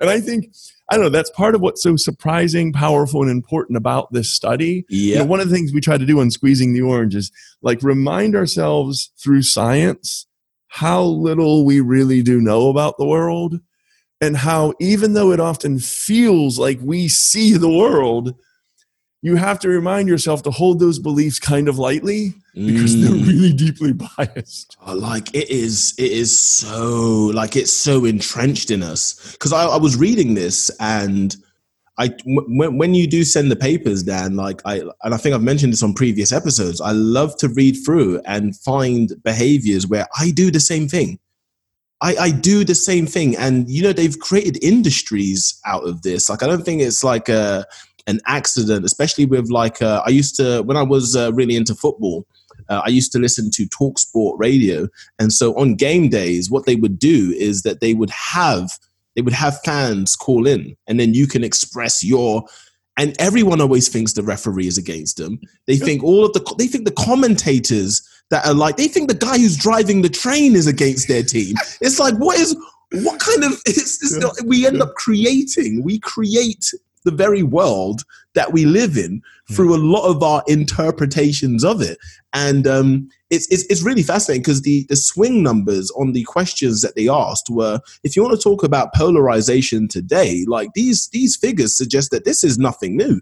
And 0.00 0.10
I 0.10 0.20
think, 0.20 0.52
I 0.90 0.96
don't 0.96 1.04
know, 1.04 1.10
that's 1.10 1.30
part 1.30 1.54
of 1.54 1.60
what's 1.60 1.82
so 1.82 1.96
surprising, 1.96 2.72
powerful, 2.72 3.22
and 3.22 3.30
important 3.30 3.76
about 3.76 4.12
this 4.12 4.32
study. 4.32 4.84
Yeah. 4.88 5.14
You 5.14 5.18
know, 5.20 5.26
one 5.26 5.40
of 5.40 5.48
the 5.48 5.54
things 5.54 5.72
we 5.72 5.80
try 5.80 5.96
to 5.96 6.04
do 6.04 6.20
on 6.20 6.30
Squeezing 6.30 6.74
the 6.74 6.82
Orange 6.82 7.14
is 7.14 7.30
like 7.62 7.82
remind 7.82 8.34
ourselves 8.34 9.12
through 9.16 9.42
science 9.42 10.26
how 10.68 11.02
little 11.02 11.64
we 11.64 11.80
really 11.80 12.22
do 12.22 12.40
know 12.40 12.68
about 12.68 12.98
the 12.98 13.06
world 13.06 13.60
and 14.20 14.36
how 14.36 14.74
even 14.80 15.14
though 15.14 15.30
it 15.30 15.40
often 15.40 15.78
feels 15.78 16.58
like 16.58 16.78
we 16.82 17.06
see 17.08 17.52
the 17.54 17.70
world 17.70 18.34
you 19.22 19.36
have 19.36 19.58
to 19.60 19.68
remind 19.68 20.08
yourself 20.08 20.42
to 20.44 20.50
hold 20.50 20.78
those 20.78 20.98
beliefs 20.98 21.38
kind 21.38 21.68
of 21.68 21.78
lightly 21.78 22.34
because 22.54 22.94
mm. 22.94 23.02
they're 23.02 23.26
really 23.26 23.52
deeply 23.52 23.92
biased. 23.92 24.76
Oh, 24.86 24.94
like 24.94 25.34
it 25.34 25.50
is, 25.50 25.94
it 25.98 26.12
is 26.12 26.38
so 26.38 27.30
like 27.34 27.56
it's 27.56 27.72
so 27.72 28.04
entrenched 28.04 28.70
in 28.70 28.82
us. 28.82 29.32
Because 29.32 29.52
I, 29.52 29.64
I, 29.64 29.76
was 29.76 29.96
reading 29.96 30.34
this 30.34 30.70
and 30.80 31.34
I 31.98 32.14
when, 32.24 32.76
when 32.76 32.94
you 32.94 33.06
do 33.06 33.24
send 33.24 33.50
the 33.50 33.56
papers, 33.56 34.02
Dan, 34.02 34.36
like 34.36 34.60
I 34.64 34.82
and 35.02 35.14
I 35.14 35.16
think 35.16 35.34
I've 35.34 35.42
mentioned 35.42 35.72
this 35.72 35.82
on 35.82 35.94
previous 35.94 36.32
episodes. 36.32 36.80
I 36.80 36.92
love 36.92 37.36
to 37.38 37.48
read 37.48 37.76
through 37.84 38.20
and 38.26 38.56
find 38.56 39.12
behaviors 39.24 39.86
where 39.86 40.06
I 40.18 40.30
do 40.30 40.50
the 40.50 40.60
same 40.60 40.88
thing. 40.88 41.18
I, 42.02 42.16
I 42.16 42.30
do 42.30 42.64
the 42.64 42.74
same 42.74 43.06
thing, 43.06 43.36
and 43.36 43.68
you 43.70 43.82
know 43.82 43.92
they've 43.94 44.18
created 44.18 44.62
industries 44.62 45.58
out 45.64 45.88
of 45.88 46.02
this. 46.02 46.28
Like 46.28 46.42
I 46.42 46.46
don't 46.46 46.64
think 46.64 46.82
it's 46.82 47.02
like 47.02 47.30
a 47.30 47.64
an 48.06 48.20
accident, 48.26 48.84
especially 48.84 49.26
with 49.26 49.50
like 49.50 49.82
uh, 49.82 50.02
I 50.06 50.10
used 50.10 50.36
to 50.36 50.62
when 50.62 50.76
I 50.76 50.82
was 50.82 51.16
uh, 51.16 51.32
really 51.32 51.56
into 51.56 51.74
football. 51.74 52.26
Uh, 52.68 52.82
I 52.84 52.88
used 52.88 53.12
to 53.12 53.18
listen 53.18 53.50
to 53.52 53.66
Talk 53.66 53.98
Sport 53.98 54.38
Radio, 54.38 54.88
and 55.18 55.32
so 55.32 55.56
on 55.58 55.74
game 55.74 56.08
days, 56.08 56.50
what 56.50 56.66
they 56.66 56.76
would 56.76 56.98
do 56.98 57.34
is 57.36 57.62
that 57.62 57.80
they 57.80 57.94
would 57.94 58.10
have 58.10 58.70
they 59.14 59.22
would 59.22 59.34
have 59.34 59.60
fans 59.64 60.16
call 60.16 60.46
in, 60.46 60.76
and 60.86 60.98
then 60.98 61.14
you 61.14 61.26
can 61.26 61.44
express 61.44 62.04
your. 62.04 62.44
And 62.98 63.14
everyone 63.18 63.60
always 63.60 63.90
thinks 63.90 64.14
the 64.14 64.22
referee 64.22 64.68
is 64.68 64.78
against 64.78 65.18
them. 65.18 65.38
They 65.66 65.76
think 65.76 66.02
all 66.02 66.24
of 66.24 66.32
the 66.32 66.54
they 66.58 66.66
think 66.66 66.86
the 66.86 66.92
commentators 66.92 68.00
that 68.30 68.46
are 68.46 68.54
like 68.54 68.76
they 68.76 68.88
think 68.88 69.08
the 69.08 69.14
guy 69.14 69.38
who's 69.38 69.56
driving 69.56 70.00
the 70.00 70.08
train 70.08 70.56
is 70.56 70.66
against 70.66 71.06
their 71.06 71.22
team. 71.22 71.56
It's 71.82 71.98
like 71.98 72.14
what 72.14 72.38
is 72.38 72.56
what 72.92 73.20
kind 73.20 73.44
of 73.44 73.52
it's, 73.66 74.02
it's 74.02 74.16
yeah. 74.18 74.46
we 74.46 74.66
end 74.66 74.78
yeah. 74.78 74.84
up 74.84 74.94
creating 74.94 75.82
we 75.82 75.98
create 76.00 76.72
the 77.06 77.10
very 77.10 77.42
world 77.42 78.02
that 78.34 78.52
we 78.52 78.66
live 78.66 78.98
in 78.98 79.22
through 79.50 79.74
a 79.74 79.78
lot 79.78 80.06
of 80.06 80.22
our 80.22 80.42
interpretations 80.46 81.64
of 81.64 81.80
it. 81.80 81.96
And 82.34 82.66
um, 82.66 83.08
it's, 83.30 83.50
it's, 83.50 83.64
it's 83.70 83.82
really 83.82 84.02
fascinating 84.02 84.42
because 84.42 84.62
the, 84.62 84.84
the 84.88 84.96
swing 84.96 85.42
numbers 85.42 85.90
on 85.92 86.12
the 86.12 86.24
questions 86.24 86.82
that 86.82 86.96
they 86.96 87.08
asked 87.08 87.48
were 87.48 87.80
if 88.02 88.14
you 88.14 88.22
want 88.22 88.38
to 88.38 88.42
talk 88.42 88.62
about 88.62 88.92
polarization 88.92 89.88
today, 89.88 90.44
like 90.46 90.70
these, 90.74 91.08
these 91.08 91.36
figures 91.36 91.76
suggest 91.76 92.10
that 92.10 92.24
this 92.24 92.44
is 92.44 92.58
nothing 92.58 92.96
new. 92.96 93.20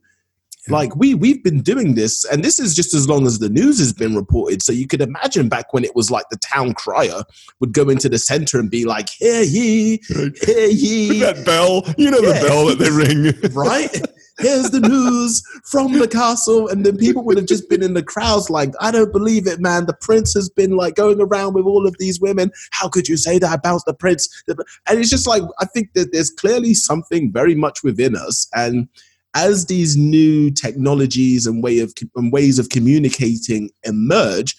Like 0.68 0.96
we 0.96 1.14
we've 1.14 1.42
been 1.44 1.60
doing 1.60 1.94
this, 1.94 2.24
and 2.24 2.42
this 2.42 2.58
is 2.58 2.74
just 2.74 2.94
as 2.94 3.08
long 3.08 3.26
as 3.26 3.38
the 3.38 3.50
news 3.50 3.78
has 3.78 3.92
been 3.92 4.16
reported. 4.16 4.62
So 4.62 4.72
you 4.72 4.86
could 4.86 5.02
imagine 5.02 5.48
back 5.48 5.72
when 5.74 5.84
it 5.84 5.94
was 5.94 6.10
like 6.10 6.24
the 6.30 6.38
town 6.38 6.72
crier 6.72 7.22
would 7.60 7.72
go 7.72 7.90
into 7.90 8.08
the 8.08 8.18
center 8.18 8.58
and 8.58 8.70
be 8.70 8.84
like, 8.86 9.10
"Hear 9.10 9.42
ye, 9.42 10.00
hear 10.08 10.68
ye." 10.68 11.18
that 11.20 11.44
bell, 11.44 11.84
you 11.98 12.10
know 12.10 12.18
Yeah. 12.20 12.40
the 12.40 12.46
bell 12.46 12.66
that 12.66 12.78
they 12.78 12.90
ring. 12.90 13.34
right? 13.54 14.00
Here's 14.38 14.70
the 14.70 14.80
news 14.80 15.42
from 15.70 15.92
the 15.92 16.08
castle. 16.08 16.66
And 16.68 16.84
then 16.84 16.96
people 16.96 17.24
would 17.24 17.36
have 17.36 17.46
just 17.46 17.68
been 17.68 17.84
in 17.84 17.94
the 17.94 18.02
crowds 18.02 18.50
like, 18.50 18.70
I 18.80 18.90
don't 18.90 19.12
believe 19.12 19.46
it, 19.46 19.60
man. 19.60 19.86
The 19.86 19.96
prince 20.00 20.34
has 20.34 20.48
been 20.48 20.76
like 20.76 20.96
going 20.96 21.20
around 21.20 21.54
with 21.54 21.66
all 21.66 21.86
of 21.86 21.94
these 21.98 22.20
women. 22.20 22.50
How 22.72 22.88
could 22.88 23.08
you 23.08 23.16
say 23.16 23.38
that 23.38 23.54
about 23.60 23.82
the 23.86 23.94
prince? 23.94 24.28
And 24.48 24.98
it's 24.98 25.10
just 25.10 25.28
like, 25.28 25.42
I 25.60 25.66
think 25.66 25.92
that 25.94 26.10
there's 26.12 26.30
clearly 26.30 26.74
something 26.74 27.32
very 27.32 27.54
much 27.54 27.84
within 27.84 28.16
us. 28.16 28.48
And 28.54 28.88
as 29.34 29.66
these 29.66 29.96
new 29.96 30.50
technologies 30.50 31.46
and 31.46 31.62
way 31.62 31.80
of 31.80 31.92
and 32.14 32.32
ways 32.32 32.58
of 32.58 32.68
communicating 32.68 33.70
emerge, 33.84 34.56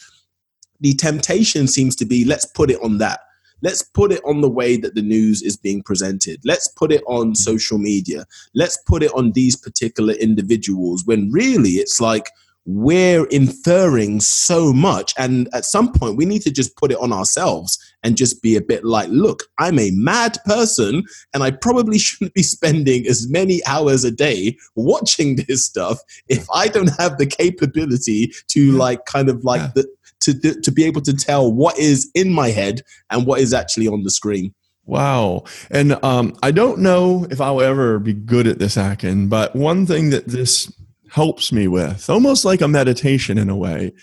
the 0.81 0.93
temptation 0.93 1.67
seems 1.67 1.95
to 1.95 2.05
be 2.05 2.25
let's 2.25 2.45
put 2.45 2.69
it 2.69 2.81
on 2.83 2.97
that. 2.99 3.21
Let's 3.61 3.81
put 3.81 4.11
it 4.11 4.21
on 4.25 4.41
the 4.41 4.49
way 4.49 4.77
that 4.77 4.95
the 4.95 5.01
news 5.01 5.41
is 5.41 5.55
being 5.57 5.81
presented. 5.81 6.39
Let's 6.43 6.67
put 6.67 6.91
it 6.91 7.03
on 7.07 7.27
mm-hmm. 7.27 7.33
social 7.35 7.77
media. 7.77 8.25
Let's 8.53 8.77
put 8.85 9.01
it 9.01 9.11
on 9.13 9.31
these 9.31 9.55
particular 9.55 10.13
individuals 10.15 11.03
when 11.05 11.31
really 11.31 11.71
it's 11.71 12.01
like 12.01 12.29
we're 12.65 13.25
inferring 13.27 14.19
so 14.19 14.73
much. 14.73 15.13
And 15.17 15.47
at 15.53 15.65
some 15.65 15.91
point, 15.93 16.17
we 16.17 16.25
need 16.25 16.41
to 16.43 16.51
just 16.51 16.75
put 16.75 16.91
it 16.91 16.97
on 16.99 17.13
ourselves 17.13 17.77
and 18.03 18.17
just 18.17 18.41
be 18.41 18.55
a 18.55 18.61
bit 18.61 18.83
like, 18.83 19.07
look, 19.09 19.43
I'm 19.59 19.77
a 19.79 19.91
mad 19.91 20.37
person 20.45 21.03
and 21.33 21.43
I 21.43 21.51
probably 21.51 21.99
shouldn't 22.05 22.33
be 22.33 22.43
spending 22.43 23.05
as 23.07 23.29
many 23.29 23.61
hours 23.67 24.03
a 24.03 24.11
day 24.11 24.57
watching 24.75 25.37
this 25.47 25.65
stuff 25.65 25.99
if 26.27 26.47
I 26.53 26.67
don't 26.67 26.91
have 26.99 27.17
the 27.17 27.27
capability 27.27 28.31
to, 28.49 28.71
like, 28.71 29.05
kind 29.05 29.29
of 29.29 29.43
like 29.43 29.61
Yeah. 29.61 29.71
the 29.75 29.87
to, 30.21 30.59
to 30.61 30.71
be 30.71 30.85
able 30.85 31.01
to 31.01 31.13
tell 31.13 31.51
what 31.51 31.77
is 31.77 32.09
in 32.15 32.31
my 32.33 32.49
head 32.49 32.81
and 33.11 33.27
what 33.27 33.41
is 33.41 33.53
actually 33.53 33.87
on 33.87 34.03
the 34.03 34.09
screen. 34.09 34.55
Wow. 34.85 35.43
And 35.69 36.03
um, 36.03 36.35
I 36.41 36.51
don't 36.51 36.79
know 36.79 37.27
if 37.29 37.39
I'll 37.41 37.61
ever 37.61 37.99
be 37.99 38.13
good 38.13 38.47
at 38.47 38.57
this, 38.57 38.77
Akin, 38.77 39.27
but 39.27 39.55
one 39.55 39.85
thing 39.85 40.09
that 40.11 40.27
this 40.27 40.71
helps 41.09 41.51
me 41.51 41.67
with, 41.67 42.09
almost 42.09 42.45
like 42.45 42.61
a 42.61 42.67
meditation 42.67 43.37
in 43.37 43.49
a 43.49 43.55
way, 43.55 43.93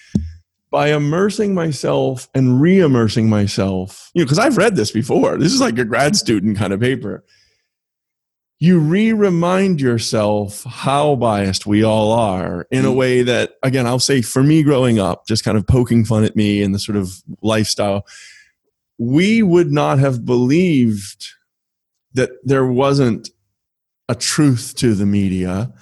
by 0.71 0.89
immersing 0.89 1.55
myself 1.55 2.29
and 2.35 2.61
re 2.61 2.81
immersing 2.81 3.29
myself, 3.29 4.11
you 4.15 4.21
know, 4.21 4.25
because 4.25 4.39
I've 4.39 4.57
read 4.57 4.77
this 4.77 4.91
before. 4.91 5.37
This 5.37 5.53
is 5.53 5.61
like 5.61 5.79
a 5.79 5.85
grad 5.85 6.17
student 6.17 6.57
kind 6.57 6.73
of 6.73 6.81
paper. 6.81 7.25
You 8.59 8.79
re 8.79 9.13
remind 9.13 9.81
yourself 9.81 10.65
how 10.65 11.17
biased 11.17 11.67
we 11.67 11.83
all 11.83 12.13
are 12.13 12.67
in 12.71 12.85
a 12.85 12.91
mm. 12.91 12.97
way 12.97 13.23
that, 13.23 13.55
again, 13.63 13.87
I'll 13.87 13.99
say 13.99 14.23
for 14.23 14.43
me 14.43 14.63
growing 14.63 15.01
up, 15.01 15.27
just 15.27 15.45
kind 15.45 15.59
of 15.59 15.67
poking 15.67 16.05
fun 16.05 16.23
at 16.23 16.37
me 16.37 16.63
and 16.63 16.75
the 16.75 16.79
sort 16.79 16.97
of 16.97 17.13
lifestyle 17.43 18.07
we 18.99 19.43
would 19.43 19.73
not 19.73 19.99
have 19.99 20.25
believed 20.25 21.27
that 22.15 22.31
there 22.45 22.67
wasn't 22.67 23.31
a 24.09 24.15
truth 24.15 24.75
to 24.77 24.95
the 24.95 25.07
media. 25.07 25.73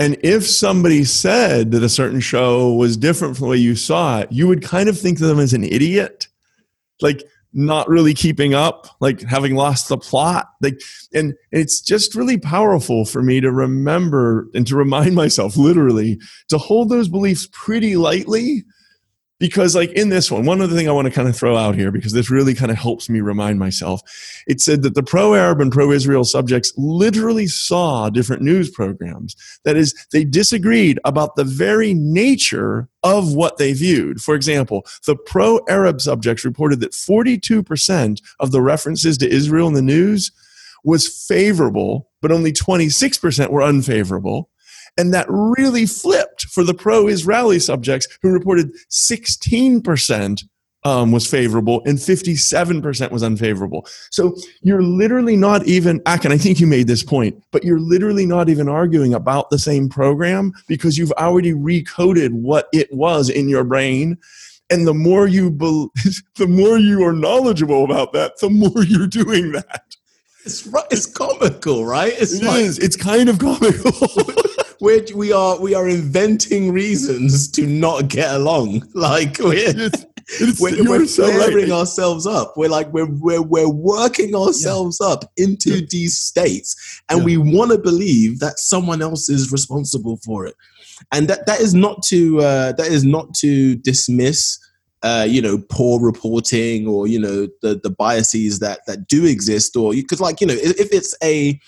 And 0.00 0.16
if 0.22 0.46
somebody 0.48 1.04
said 1.04 1.72
that 1.72 1.82
a 1.82 1.88
certain 1.90 2.20
show 2.20 2.72
was 2.72 2.96
different 2.96 3.36
from 3.36 3.44
the 3.44 3.50
way 3.50 3.58
you 3.58 3.76
saw 3.76 4.20
it, 4.20 4.32
you 4.32 4.48
would 4.48 4.62
kind 4.62 4.88
of 4.88 4.98
think 4.98 5.20
of 5.20 5.28
them 5.28 5.38
as 5.38 5.52
an 5.52 5.62
idiot, 5.62 6.26
like 7.02 7.22
not 7.52 7.86
really 7.86 8.14
keeping 8.14 8.54
up, 8.54 8.86
like 9.00 9.20
having 9.20 9.56
lost 9.56 9.90
the 9.90 9.98
plot. 9.98 10.46
Like, 10.62 10.80
and 11.12 11.34
it's 11.52 11.82
just 11.82 12.14
really 12.14 12.38
powerful 12.38 13.04
for 13.04 13.22
me 13.22 13.42
to 13.42 13.52
remember 13.52 14.48
and 14.54 14.66
to 14.68 14.74
remind 14.74 15.14
myself, 15.14 15.58
literally, 15.58 16.18
to 16.48 16.56
hold 16.56 16.88
those 16.88 17.08
beliefs 17.08 17.46
pretty 17.52 17.96
lightly 17.96 18.64
because 19.40 19.74
like 19.74 19.90
in 19.92 20.10
this 20.10 20.30
one 20.30 20.44
one 20.44 20.60
other 20.60 20.76
thing 20.76 20.88
i 20.88 20.92
want 20.92 21.06
to 21.06 21.12
kind 21.12 21.26
of 21.26 21.36
throw 21.36 21.56
out 21.56 21.74
here 21.74 21.90
because 21.90 22.12
this 22.12 22.30
really 22.30 22.54
kind 22.54 22.70
of 22.70 22.76
helps 22.76 23.08
me 23.08 23.20
remind 23.20 23.58
myself 23.58 24.00
it 24.46 24.60
said 24.60 24.82
that 24.82 24.94
the 24.94 25.02
pro-arab 25.02 25.60
and 25.60 25.72
pro-israel 25.72 26.22
subjects 26.22 26.72
literally 26.76 27.46
saw 27.46 28.08
different 28.10 28.42
news 28.42 28.70
programs. 28.70 29.34
That 29.64 29.76
is 29.76 29.94
they 30.12 30.24
disagreed 30.24 31.00
about 31.04 31.34
the 31.34 31.44
very 31.44 31.94
nature 31.94 32.88
of 33.02 33.34
what 33.34 33.56
they 33.56 33.72
viewed. 33.72 34.20
For 34.20 34.34
example 34.36 34.86
the 35.06 35.16
pro-arab 35.16 36.00
subjects 36.00 36.44
reported 36.44 36.80
that 36.80 36.92
42% 36.92 38.20
of 38.38 38.52
the 38.52 38.62
references 38.62 39.18
to 39.18 39.28
israel 39.28 39.66
in 39.66 39.74
the 39.74 39.82
news 39.82 40.30
was 40.84 41.08
favorable 41.26 42.10
but 42.20 42.30
only 42.30 42.52
26% 42.52 43.50
were 43.50 43.62
unfavorable. 43.62 44.50
And 44.98 45.14
that 45.14 45.26
really 45.28 45.86
flipped 45.86 46.29
for 46.50 46.64
the 46.64 46.74
pro 46.74 47.06
Israeli 47.08 47.58
subjects 47.58 48.08
who 48.22 48.30
reported 48.30 48.72
16% 48.90 50.42
um, 50.84 51.12
was 51.12 51.26
favorable 51.26 51.82
and 51.84 51.98
57% 51.98 53.10
was 53.10 53.22
unfavorable. 53.22 53.86
So 54.10 54.34
you're 54.62 54.82
literally 54.82 55.36
not 55.36 55.66
even, 55.66 56.00
Akin, 56.06 56.32
I 56.32 56.38
think 56.38 56.58
you 56.60 56.66
made 56.66 56.86
this 56.86 57.02
point, 57.02 57.42
but 57.50 57.64
you're 57.64 57.80
literally 57.80 58.26
not 58.26 58.48
even 58.48 58.68
arguing 58.68 59.12
about 59.12 59.50
the 59.50 59.58
same 59.58 59.88
program 59.88 60.52
because 60.68 60.96
you've 60.96 61.12
already 61.12 61.52
recoded 61.52 62.30
what 62.32 62.68
it 62.72 62.92
was 62.92 63.28
in 63.28 63.48
your 63.48 63.64
brain. 63.64 64.16
And 64.70 64.86
the 64.86 64.94
more 64.94 65.26
you, 65.26 65.50
bel 65.50 65.90
the 66.36 66.46
more 66.46 66.78
you 66.78 67.04
are 67.04 67.12
knowledgeable 67.12 67.84
about 67.84 68.12
that, 68.12 68.38
the 68.40 68.50
more 68.50 68.84
you're 68.84 69.06
doing 69.06 69.52
that. 69.52 69.96
It's 70.46 70.66
it's 70.90 71.04
comical, 71.04 71.84
right? 71.84 72.14
It's 72.16 72.40
It 72.40 72.44
like 72.44 72.60
is. 72.60 72.78
It's 72.78 72.96
kind 72.96 73.28
of 73.28 73.38
comical. 73.38 73.92
we're, 74.80 75.04
we 75.14 75.32
are 75.32 75.60
we 75.60 75.74
are 75.74 75.88
inventing 75.88 76.72
reasons 76.72 77.50
to 77.52 77.66
not 77.66 78.08
get 78.08 78.34
along. 78.34 78.82
Like 78.94 79.38
we're 79.38 79.54
It's- 79.68 80.04
it's- 80.40 80.60
we're, 80.60 80.88
we're 80.88 81.06
so 81.06 81.26
right. 81.26 81.70
ourselves 81.70 82.26
up. 82.26 82.54
We're 82.56 82.68
like 82.68 82.92
we're 82.92 83.10
we're 83.10 83.42
we're 83.42 83.68
working 83.68 84.34
ourselves 84.34 85.00
up 85.00 85.24
into 85.36 85.84
these 85.86 86.16
states, 86.18 86.76
and 87.08 87.20
Yeah. 87.20 87.24
we 87.24 87.36
want 87.36 87.72
to 87.72 87.78
believe 87.78 88.38
that 88.38 88.58
someone 88.58 89.02
else 89.02 89.28
is 89.28 89.50
responsible 89.50 90.18
for 90.24 90.46
it. 90.46 90.54
And 91.12 91.26
that 91.28 91.46
that 91.46 91.60
is 91.60 91.74
not 91.74 92.02
to 92.04 92.38
uh, 92.40 92.72
that 92.72 92.86
is 92.88 93.04
not 93.04 93.34
to 93.36 93.74
dismiss. 93.76 94.58
Uh, 95.02 95.26
you 95.26 95.40
know, 95.40 95.56
poor 95.70 95.98
reporting, 95.98 96.86
or 96.86 97.06
you 97.08 97.18
know, 97.18 97.48
the 97.62 97.80
the 97.82 97.88
biases 97.90 98.58
that 98.58 98.80
that 98.86 99.08
do 99.08 99.24
exist, 99.24 99.74
or 99.74 99.94
because, 99.94 100.20
like, 100.20 100.42
you 100.42 100.46
know, 100.46 100.52
if, 100.52 100.78
if 100.78 100.92
it's 100.92 101.16
a 101.24 101.58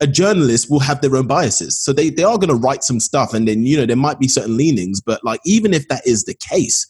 a 0.00 0.06
journalist 0.06 0.70
will 0.70 0.80
have 0.80 1.00
their 1.00 1.16
own 1.16 1.26
biases. 1.26 1.78
So 1.78 1.92
they, 1.92 2.10
they 2.10 2.22
are 2.24 2.38
going 2.38 2.50
to 2.50 2.54
write 2.54 2.84
some 2.84 3.00
stuff 3.00 3.32
and 3.32 3.48
then, 3.48 3.64
you 3.64 3.76
know, 3.76 3.86
there 3.86 3.96
might 3.96 4.18
be 4.18 4.28
certain 4.28 4.56
leanings, 4.56 5.00
but 5.00 5.24
like, 5.24 5.40
even 5.44 5.72
if 5.72 5.88
that 5.88 6.06
is 6.06 6.24
the 6.24 6.34
case, 6.34 6.86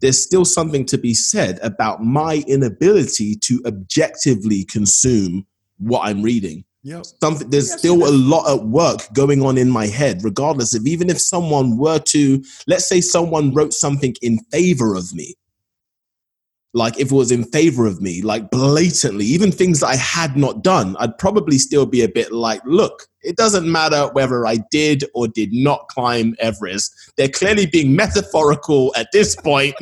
there's 0.00 0.22
still 0.22 0.44
something 0.44 0.86
to 0.86 0.98
be 0.98 1.12
said 1.12 1.58
about 1.62 2.02
my 2.02 2.42
inability 2.46 3.36
to 3.36 3.60
objectively 3.66 4.64
consume 4.64 5.46
what 5.78 6.06
I'm 6.06 6.22
reading. 6.22 6.64
Yep. 6.82 7.04
Something 7.20 7.50
there's 7.50 7.68
Yes, 7.68 7.78
still 7.78 8.08
a 8.08 8.10
lot 8.10 8.50
at 8.50 8.64
work 8.64 9.00
going 9.12 9.42
on 9.42 9.58
in 9.58 9.68
my 9.68 9.86
head, 9.86 10.24
regardless 10.24 10.74
of 10.74 10.86
even 10.86 11.10
if 11.10 11.20
someone 11.20 11.76
were 11.76 11.98
to, 11.98 12.42
let's 12.66 12.88
say 12.88 13.02
someone 13.02 13.52
wrote 13.52 13.74
something 13.74 14.14
in 14.22 14.38
favor 14.50 14.94
of 14.94 15.12
me, 15.12 15.34
like 16.72 16.98
if 17.00 17.10
it 17.10 17.14
was 17.14 17.32
in 17.32 17.44
favor 17.44 17.86
of 17.86 18.00
me, 18.00 18.22
like 18.22 18.50
blatantly, 18.50 19.24
even 19.26 19.50
things 19.50 19.80
that 19.80 19.88
I 19.88 19.96
had 19.96 20.36
not 20.36 20.62
done, 20.62 20.96
I'd 21.00 21.18
probably 21.18 21.58
still 21.58 21.84
be 21.86 22.02
a 22.02 22.08
bit 22.08 22.30
like, 22.32 22.60
look, 22.64 23.06
it 23.22 23.36
doesn't 23.36 23.70
matter 23.70 24.08
whether 24.12 24.46
I 24.46 24.58
did 24.70 25.04
or 25.14 25.26
did 25.26 25.52
not 25.52 25.88
climb 25.88 26.36
Everest. 26.38 26.94
They're 27.16 27.28
clearly 27.28 27.66
being 27.66 27.96
metaphorical 27.96 28.92
at 28.96 29.08
this 29.12 29.34
point. 29.34 29.74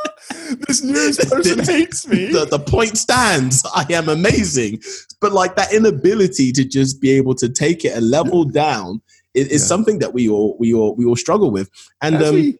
this 0.68 0.82
news 0.82 1.16
person 1.30 1.58
hates 1.64 2.06
me. 2.06 2.26
the, 2.26 2.44
the 2.46 2.58
point 2.60 2.96
stands. 2.96 3.64
I 3.74 3.84
am 3.90 4.08
amazing. 4.08 4.80
But 5.20 5.32
like 5.32 5.56
that 5.56 5.72
inability 5.72 6.52
to 6.52 6.64
just 6.64 7.00
be 7.00 7.10
able 7.10 7.34
to 7.36 7.48
take 7.48 7.84
it 7.84 7.96
a 7.96 8.00
level 8.00 8.44
down 8.44 9.02
is, 9.34 9.48
is 9.48 9.62
Yeah. 9.62 9.66
something 9.66 9.98
that 9.98 10.14
we 10.14 10.28
all 10.28 10.56
we 10.60 10.72
all 10.72 10.94
we 10.94 11.04
all 11.04 11.16
struggle 11.16 11.50
with. 11.50 11.68
And 12.02 12.16
As 12.16 12.28
um, 12.28 12.34
we- 12.36 12.58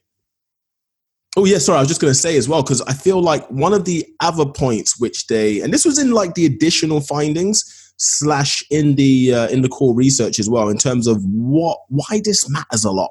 Oh 1.38 1.44
yeah, 1.44 1.58
sorry. 1.58 1.76
I 1.76 1.80
was 1.80 1.88
just 1.88 2.00
going 2.00 2.12
to 2.12 2.18
say 2.18 2.36
as 2.38 2.48
well 2.48 2.62
because 2.62 2.80
I 2.82 2.94
feel 2.94 3.20
like 3.20 3.46
one 3.50 3.74
of 3.74 3.84
the 3.84 4.06
other 4.20 4.46
points 4.46 4.98
which 4.98 5.26
they 5.26 5.60
and 5.60 5.72
this 5.72 5.84
was 5.84 5.98
in 5.98 6.12
like 6.12 6.34
the 6.34 6.46
additional 6.46 7.00
findings 7.00 7.62
slash 7.98 8.62
in 8.70 8.94
the 8.94 9.34
uh, 9.34 9.48
in 9.48 9.60
the 9.62 9.68
core 9.68 9.94
research 9.94 10.38
as 10.38 10.48
well 10.48 10.68
in 10.68 10.78
terms 10.78 11.06
of 11.06 11.22
what 11.24 11.78
why 11.88 12.20
this 12.24 12.48
matters 12.48 12.84
a 12.84 12.90
lot, 12.90 13.10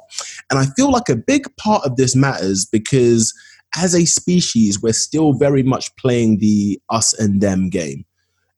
and 0.50 0.60
I 0.60 0.66
feel 0.76 0.92
like 0.92 1.08
a 1.10 1.16
big 1.16 1.46
part 1.58 1.86
of 1.86 1.98
this 1.98 2.16
matters 2.16 2.66
because 2.66 3.34
as 3.76 3.94
a 3.94 4.06
species 4.06 4.82
we're 4.82 4.94
still 4.94 5.34
very 5.34 5.64
much 5.64 5.96
playing 5.98 6.40
the 6.40 6.80
us 6.90 7.14
and 7.14 7.42
them 7.42 7.70
game, 7.70 8.06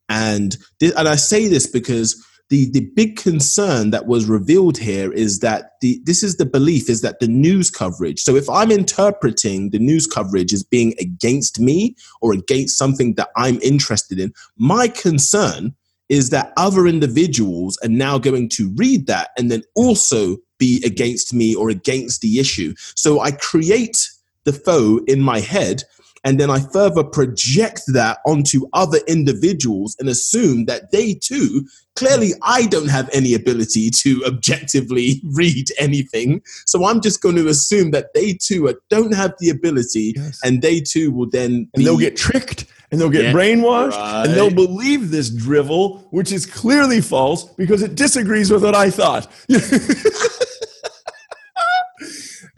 and 0.08 0.58
thi- 0.80 0.94
and 0.98 1.10
I 1.10 1.16
say 1.16 1.48
this 1.50 1.68
because 1.68 2.22
the 2.50 2.70
the 2.72 2.90
big 2.96 3.18
concern 3.18 3.92
that 3.92 4.08
was 4.08 4.26
revealed 4.26 4.78
here 4.78 5.12
is 5.12 5.40
that 5.40 5.72
the 5.82 6.00
this 6.06 6.24
is 6.24 6.38
the 6.38 6.46
belief 6.46 6.90
is 6.90 7.02
that 7.02 7.20
the 7.20 7.28
news 7.28 7.70
coverage 7.70 8.22
so 8.22 8.36
if 8.36 8.50
i'm 8.50 8.72
interpreting 8.72 9.70
the 9.72 9.80
news 9.80 10.08
coverage 10.08 10.54
as 10.54 10.64
being 10.64 10.94
against 11.00 11.60
me 11.60 11.96
or 12.22 12.34
against 12.34 12.78
something 12.78 13.16
that 13.16 13.30
i'm 13.36 13.60
interested 13.62 14.20
in 14.20 14.34
my 14.58 14.88
concern 14.88 15.76
is 16.10 16.30
that 16.30 16.54
other 16.58 16.88
individuals 16.88 17.78
are 17.84 17.90
now 17.90 18.18
going 18.18 18.48
to 18.50 18.72
read 18.76 19.08
that 19.08 19.32
and 19.38 19.52
then 19.52 19.64
also 19.76 20.38
be 20.58 20.82
against 20.86 21.34
me 21.34 21.54
or 21.54 21.70
against 21.70 22.22
the 22.22 22.40
issue. 22.40 22.74
So 22.96 23.20
I 23.20 23.32
create 23.32 24.10
the 24.46 24.54
foe 24.54 25.02
in 25.08 25.22
my 25.22 25.40
head 25.40 25.84
and 26.28 26.38
then 26.38 26.50
I 26.50 26.60
further 26.60 27.06
project 27.06 27.84
that 27.94 28.18
onto 28.26 28.68
other 28.74 28.98
individuals 29.08 29.96
and 29.98 30.10
assume 30.10 30.66
that 30.66 30.92
they 30.92 31.14
too, 31.14 31.66
clearly, 31.96 32.34
I 32.42 32.66
don't 32.66 32.90
have 32.90 33.10
any 33.14 33.34
ability 33.34 33.92
to 33.92 34.26
objectively 34.26 35.22
read 35.32 35.68
anything. 35.80 36.42
So 36.66 36.84
I'm 36.86 37.00
just 37.00 37.22
going 37.22 37.38
to 37.38 37.48
assume 37.48 37.92
that 37.92 38.14
they 38.14 38.34
too 38.34 38.78
don't 38.90 39.14
have 39.14 39.36
the 39.40 39.52
ability 39.52 40.16
yes. 40.18 40.42
and 40.44 40.62
they 40.62 40.82
too 40.82 41.14
will 41.14 41.30
then. 41.30 41.70
And 41.74 41.86
they'll 41.86 41.98
get 41.98 42.18
tricked 42.18 42.66
and 42.92 43.00
they'll 43.00 43.10
get 43.10 43.24
yeah, 43.24 43.32
brainwashed 43.32 43.92
right. 43.92 44.26
and 44.26 44.34
they'll 44.36 44.54
believe 44.54 45.12
this 45.12 45.30
drivel, 45.30 46.00
which 46.12 46.34
is 46.34 46.46
clearly 46.46 47.00
false 47.00 47.46
because 47.54 47.84
it 47.84 47.96
disagrees 47.96 48.52
with 48.52 48.66
what 48.66 48.76
I 48.76 48.90
thought. 48.90 49.32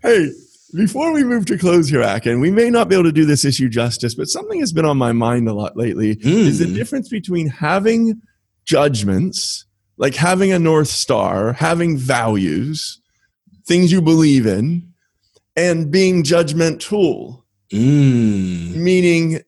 hey, 0.01 0.31
before 0.73 1.11
we 1.11 1.23
move 1.23 1.45
to 1.47 1.57
close 1.57 1.89
here, 1.89 2.01
Akin, 2.01 2.39
we 2.39 2.51
may 2.51 2.69
not 2.69 2.89
be 2.89 2.95
able 2.95 3.05
to 3.05 3.11
do 3.11 3.25
this 3.25 3.45
issue 3.45 3.69
justice, 3.69 4.15
but 4.15 4.27
something 4.27 4.59
has 4.59 4.71
been 4.71 4.85
on 4.85 4.97
my 4.97 5.11
mind 5.11 5.47
a 5.47 5.53
lot 5.53 5.75
lately 5.75 6.15
mm. 6.15 6.25
is 6.25 6.59
the 6.59 6.65
hmm. 6.65 6.75
difference 6.75 7.09
between 7.09 7.47
having 7.47 8.21
judgments, 8.65 9.65
like 9.97 10.15
having 10.15 10.51
a 10.51 10.59
North 10.59 10.87
Star, 10.87 11.53
having 11.53 11.97
values, 11.97 13.01
things 13.65 13.91
you 13.91 14.01
believe 14.01 14.45
in, 14.45 14.93
and 15.55 15.91
being 15.91 16.23
judgmental. 16.23 17.43
Mm. 17.71 18.75
Meaning 18.75 19.41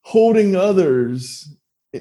holding 0.00 0.56
others 0.56 1.48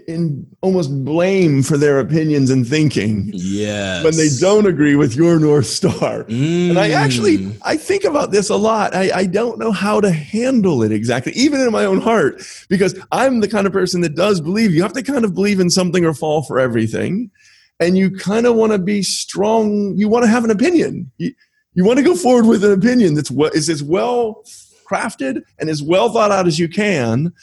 in 0.07 0.47
almost 0.61 1.03
blame 1.03 1.61
for 1.61 1.77
their 1.77 1.99
opinions 1.99 2.49
and 2.49 2.65
thinking. 2.65 3.29
Yes. 3.33 4.03
When 4.03 4.15
they 4.15 4.29
don't 4.39 4.65
agree 4.65 4.95
with 4.95 5.15
your 5.15 5.37
North 5.37 5.65
Star. 5.65 6.23
Mm. 6.23 6.69
And 6.69 6.79
I 6.79 6.91
actually 6.91 7.39
mm. 7.39 7.57
I 7.63 7.75
think 7.75 8.05
about 8.05 8.31
this 8.31 8.49
a 8.49 8.55
lot. 8.55 8.95
I, 8.95 9.11
I 9.13 9.25
don't 9.25 9.59
know 9.59 9.71
how 9.71 9.99
to 9.99 10.11
handle 10.11 10.83
it 10.83 10.91
exactly, 10.91 11.33
even 11.33 11.59
in 11.59 11.71
my 11.71 11.83
own 11.83 11.99
heart, 11.99 12.41
because 12.69 12.97
I'm 13.11 13.41
the 13.41 13.49
kind 13.49 13.67
of 13.67 13.73
person 13.73 14.01
that 14.01 14.15
does 14.15 14.39
believe 14.39 14.73
you 14.73 14.81
have 14.81 14.93
to 14.93 15.03
kind 15.03 15.25
of 15.25 15.33
believe 15.33 15.59
in 15.59 15.69
something 15.69 16.05
or 16.05 16.13
fall 16.13 16.43
for 16.43 16.57
everything. 16.57 17.29
And 17.81 17.97
you 17.97 18.15
kind 18.15 18.45
of 18.45 18.55
want 18.55 18.71
to 18.71 18.77
be 18.77 19.01
strong. 19.03 19.97
You 19.97 20.07
want 20.07 20.23
to 20.23 20.29
have 20.29 20.45
an 20.45 20.51
opinion. 20.51 21.11
You, 21.17 21.33
you 21.73 21.83
want 21.83 21.97
to 21.97 22.03
go 22.03 22.15
forward 22.15 22.45
with 22.45 22.63
an 22.63 22.71
opinion 22.71 23.15
that's 23.15 23.31
what 23.31 23.55
is 23.55 23.69
as 23.69 23.83
well 23.83 24.43
crafted 24.89 25.41
and 25.57 25.69
as 25.69 25.81
well 25.81 26.09
thought 26.11 26.31
out 26.31 26.47
as 26.47 26.59
you 26.59 26.67
can 26.67 27.33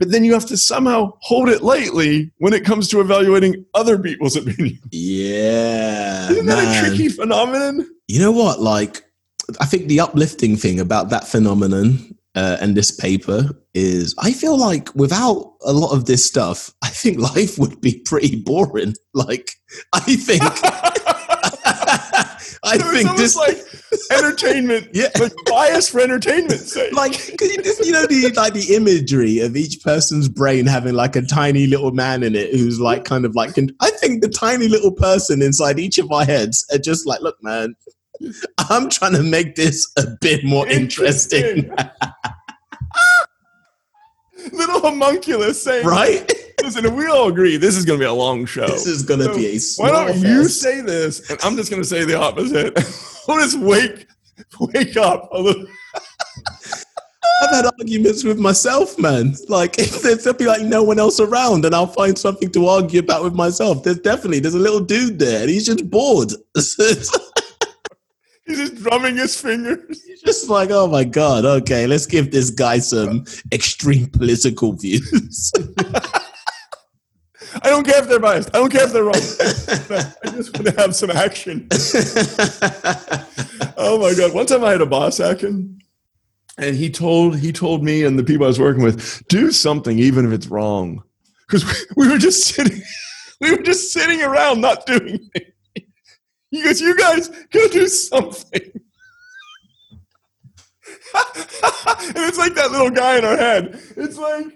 but 0.00 0.10
then 0.10 0.24
you 0.24 0.32
have 0.32 0.46
to 0.46 0.56
somehow 0.56 1.12
hold 1.20 1.50
it 1.50 1.62
lightly 1.62 2.32
when 2.38 2.54
it 2.54 2.64
comes 2.64 2.88
to 2.88 3.00
evaluating 3.00 3.66
other 3.74 3.98
people's 3.98 4.34
opinions. 4.34 4.80
Yeah. 4.90 6.30
Isn't 6.30 6.46
man. 6.46 6.56
that 6.56 6.84
a 6.84 6.88
tricky 6.88 7.08
phenomenon? 7.10 7.86
You 8.08 8.20
know 8.20 8.32
what? 8.32 8.60
Like, 8.60 9.04
I 9.60 9.66
think 9.66 9.86
the 9.86 10.00
uplifting 10.00 10.56
thing 10.56 10.80
about 10.80 11.10
that 11.10 11.28
phenomenon 11.28 12.16
uh, 12.34 12.56
and 12.60 12.74
this 12.74 12.90
paper 12.90 13.50
is 13.74 14.14
I 14.18 14.32
feel 14.32 14.56
like 14.58 14.92
without 14.94 15.54
a 15.64 15.72
lot 15.72 15.92
of 15.92 16.06
this 16.06 16.24
stuff, 16.24 16.72
I 16.82 16.88
think 16.88 17.18
life 17.36 17.58
would 17.58 17.80
be 17.80 18.02
pretty 18.04 18.36
boring. 18.36 18.94
Like, 19.12 19.50
I 19.92 20.00
think. 20.16 20.42
I 22.62 22.76
think 22.76 23.16
this 23.16 23.36
like 23.36 23.58
entertainment, 24.12 24.88
yeah, 24.92 25.08
like 25.18 25.32
bias 25.46 25.88
for 25.88 26.00
entertainment. 26.00 26.60
sake. 26.60 26.92
Like, 26.92 27.40
you, 27.40 27.62
just, 27.62 27.84
you 27.84 27.92
know, 27.92 28.06
the 28.06 28.32
like 28.36 28.52
the 28.52 28.74
imagery 28.74 29.38
of 29.40 29.56
each 29.56 29.82
person's 29.82 30.28
brain 30.28 30.66
having 30.66 30.94
like 30.94 31.16
a 31.16 31.22
tiny 31.22 31.66
little 31.66 31.92
man 31.92 32.22
in 32.22 32.34
it 32.34 32.54
who's 32.54 32.78
like 32.78 33.04
kind 33.04 33.24
of 33.24 33.34
like. 33.34 33.56
I 33.80 33.90
think 33.90 34.22
the 34.22 34.28
tiny 34.28 34.68
little 34.68 34.92
person 34.92 35.42
inside 35.42 35.78
each 35.78 35.98
of 35.98 36.12
our 36.12 36.24
heads 36.24 36.66
are 36.72 36.78
just 36.78 37.06
like, 37.06 37.20
look, 37.20 37.36
man, 37.42 37.74
I'm 38.70 38.90
trying 38.90 39.14
to 39.14 39.22
make 39.22 39.54
this 39.54 39.90
a 39.96 40.06
bit 40.20 40.44
more 40.44 40.68
interesting. 40.68 41.56
interesting. 41.56 41.76
little 44.52 44.80
homunculus 44.80 45.62
saying, 45.62 45.86
right? 45.86 46.30
Listen, 46.62 46.94
we 46.94 47.06
all 47.06 47.28
agree 47.28 47.56
this 47.56 47.76
is 47.76 47.84
going 47.84 47.98
to 47.98 48.02
be 48.02 48.08
a 48.08 48.12
long 48.12 48.44
show. 48.44 48.66
This 48.66 48.86
is 48.86 49.02
going 49.02 49.20
to 49.20 49.26
so 49.26 49.34
be 49.34 49.46
a 49.46 49.58
Why 49.76 49.90
don't 49.90 50.12
fest. 50.12 50.24
you 50.24 50.44
say 50.48 50.80
this, 50.80 51.30
and 51.30 51.38
I'm 51.42 51.56
just 51.56 51.70
going 51.70 51.82
to 51.82 51.88
say 51.88 52.04
the 52.04 52.18
opposite. 52.18 52.74
we'll 53.28 53.38
just 53.38 53.58
wake, 53.58 54.06
wake 54.60 54.96
up 54.96 55.30
a 55.32 55.40
little. 55.40 55.66
I've 57.42 57.50
had 57.50 57.66
arguments 57.78 58.22
with 58.22 58.38
myself, 58.38 58.98
man. 58.98 59.34
Like 59.48 59.78
if 59.78 60.02
there'll 60.02 60.38
be 60.38 60.46
like 60.46 60.60
no 60.62 60.82
one 60.82 60.98
else 60.98 61.20
around, 61.20 61.64
and 61.64 61.74
I'll 61.74 61.86
find 61.86 62.18
something 62.18 62.50
to 62.52 62.66
argue 62.66 63.00
about 63.00 63.24
with 63.24 63.34
myself. 63.34 63.82
There's 63.82 63.98
definitely 63.98 64.40
there's 64.40 64.54
a 64.54 64.58
little 64.58 64.80
dude 64.80 65.18
there, 65.18 65.40
and 65.40 65.48
he's 65.48 65.66
just 65.66 65.88
bored. 65.88 66.32
He's 68.50 68.70
just 68.70 68.82
drumming 68.82 69.16
his 69.16 69.40
fingers. 69.40 70.02
He's 70.04 70.22
just 70.22 70.50
like, 70.50 70.70
oh 70.72 70.88
my 70.88 71.04
god, 71.04 71.44
okay, 71.44 71.86
let's 71.86 72.06
give 72.06 72.32
this 72.32 72.50
guy 72.50 72.80
some 72.80 73.24
extreme 73.52 74.08
political 74.08 74.72
views. 74.72 75.52
I 77.62 77.68
don't 77.68 77.84
care 77.84 78.02
if 78.02 78.08
they're 78.08 78.18
biased. 78.18 78.48
I 78.52 78.58
don't 78.58 78.72
care 78.72 78.84
if 78.84 78.92
they're 78.92 79.04
wrong. 79.04 79.14
I 79.14 80.30
just 80.30 80.52
want 80.56 80.66
to 80.66 80.74
have 80.78 80.96
some 80.96 81.10
action. 81.10 81.68
oh 83.76 84.00
my 84.00 84.14
god! 84.14 84.34
One 84.34 84.46
time 84.46 84.64
I 84.64 84.72
had 84.72 84.80
a 84.80 84.86
boss, 84.86 85.20
Akin, 85.20 85.80
and 86.58 86.74
he 86.76 86.90
told 86.90 87.38
he 87.38 87.52
told 87.52 87.84
me 87.84 88.02
and 88.02 88.18
the 88.18 88.24
people 88.24 88.46
I 88.46 88.48
was 88.48 88.58
working 88.58 88.82
with, 88.82 89.22
do 89.28 89.52
something 89.52 89.96
even 89.96 90.26
if 90.26 90.32
it's 90.32 90.48
wrong, 90.48 91.04
because 91.46 91.64
we, 91.64 91.72
we 92.04 92.12
were 92.12 92.18
just 92.18 92.44
sitting, 92.48 92.82
we 93.40 93.52
were 93.52 93.62
just 93.62 93.92
sitting 93.92 94.22
around 94.22 94.60
not 94.60 94.86
doing 94.86 95.08
anything. 95.08 95.52
He 96.50 96.62
goes, 96.62 96.80
"You 96.80 96.96
guys 96.96 97.28
gotta 97.28 97.68
do 97.68 97.86
something." 97.86 98.60
and 101.14 102.16
it's 102.16 102.38
like 102.38 102.54
that 102.54 102.70
little 102.70 102.90
guy 102.90 103.18
in 103.18 103.24
our 103.24 103.36
head. 103.36 103.80
It's 103.96 104.16
like, 104.18 104.46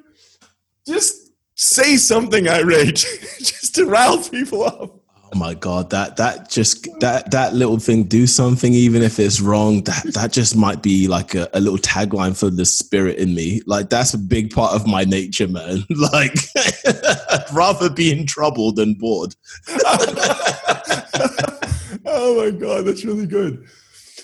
just 0.86 1.32
say 1.54 1.96
something 1.96 2.48
irate, 2.48 2.96
just 3.38 3.74
to 3.76 3.86
rouse 3.86 4.28
people 4.28 4.64
up. 4.64 5.00
Oh 5.32 5.36
my 5.36 5.54
god, 5.54 5.90
that 5.90 6.16
that 6.18 6.48
just 6.48 6.86
that 7.00 7.32
that 7.32 7.54
little 7.54 7.78
thing, 7.78 8.04
do 8.04 8.24
something 8.24 8.72
even 8.72 9.02
if 9.02 9.18
it's 9.18 9.40
wrong. 9.40 9.82
That 9.82 10.14
that 10.14 10.32
just 10.32 10.54
might 10.54 10.80
be 10.80 11.08
like 11.08 11.34
a, 11.34 11.48
a 11.52 11.60
little 11.60 11.78
tagline 11.78 12.38
for 12.38 12.50
the 12.50 12.64
spirit 12.64 13.18
in 13.18 13.34
me. 13.34 13.60
Like 13.66 13.90
that's 13.90 14.14
a 14.14 14.18
big 14.18 14.52
part 14.52 14.74
of 14.74 14.86
my 14.86 15.02
nature, 15.04 15.48
man. 15.48 15.84
Like 16.12 16.36
I'd 16.86 17.46
rather 17.52 17.90
be 17.90 18.12
in 18.12 18.26
trouble 18.26 18.70
than 18.70 18.94
bored. 18.94 19.34
Oh 22.24 22.42
my 22.42 22.50
god, 22.50 22.86
that's 22.86 23.04
really 23.04 23.26
good. 23.26 23.66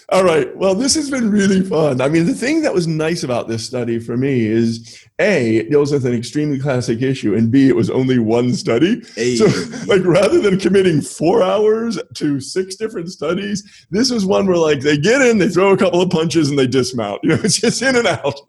All 0.08 0.24
right. 0.24 0.54
Well, 0.56 0.74
this 0.74 0.96
has 0.96 1.08
been 1.08 1.30
really 1.30 1.62
fun. 1.62 2.00
I 2.00 2.08
mean, 2.08 2.26
the 2.26 2.34
thing 2.34 2.62
that 2.62 2.74
was 2.74 2.88
nice 2.88 3.22
about 3.22 3.46
this 3.46 3.64
study 3.64 4.00
for 4.00 4.16
me 4.16 4.44
is 4.44 5.06
A, 5.20 5.58
it 5.58 5.70
deals 5.70 5.92
with 5.92 6.04
an 6.04 6.14
extremely 6.14 6.58
classic 6.58 7.00
issue, 7.00 7.36
and 7.36 7.48
B, 7.48 7.68
it 7.68 7.76
was 7.76 7.90
only 7.90 8.18
one 8.18 8.52
study. 8.54 9.02
Hey. 9.14 9.36
So, 9.36 9.46
like, 9.86 10.04
rather 10.04 10.40
than 10.40 10.58
committing 10.58 11.00
four 11.00 11.44
hours 11.44 11.96
to 12.14 12.40
six 12.40 12.74
different 12.74 13.10
studies, 13.10 13.86
this 13.92 14.10
was 14.10 14.26
one 14.26 14.46
where, 14.46 14.56
like, 14.56 14.80
they 14.80 14.98
get 14.98 15.22
in, 15.22 15.38
they 15.38 15.48
throw 15.48 15.72
a 15.72 15.76
couple 15.76 16.02
of 16.02 16.10
punches, 16.10 16.50
and 16.50 16.58
they 16.58 16.66
dismount. 16.66 17.20
You 17.30 17.36
know, 17.36 17.42
it's 17.44 17.60
just 17.60 17.80
in 17.82 17.94
and 17.94 18.06
out. 18.08 18.40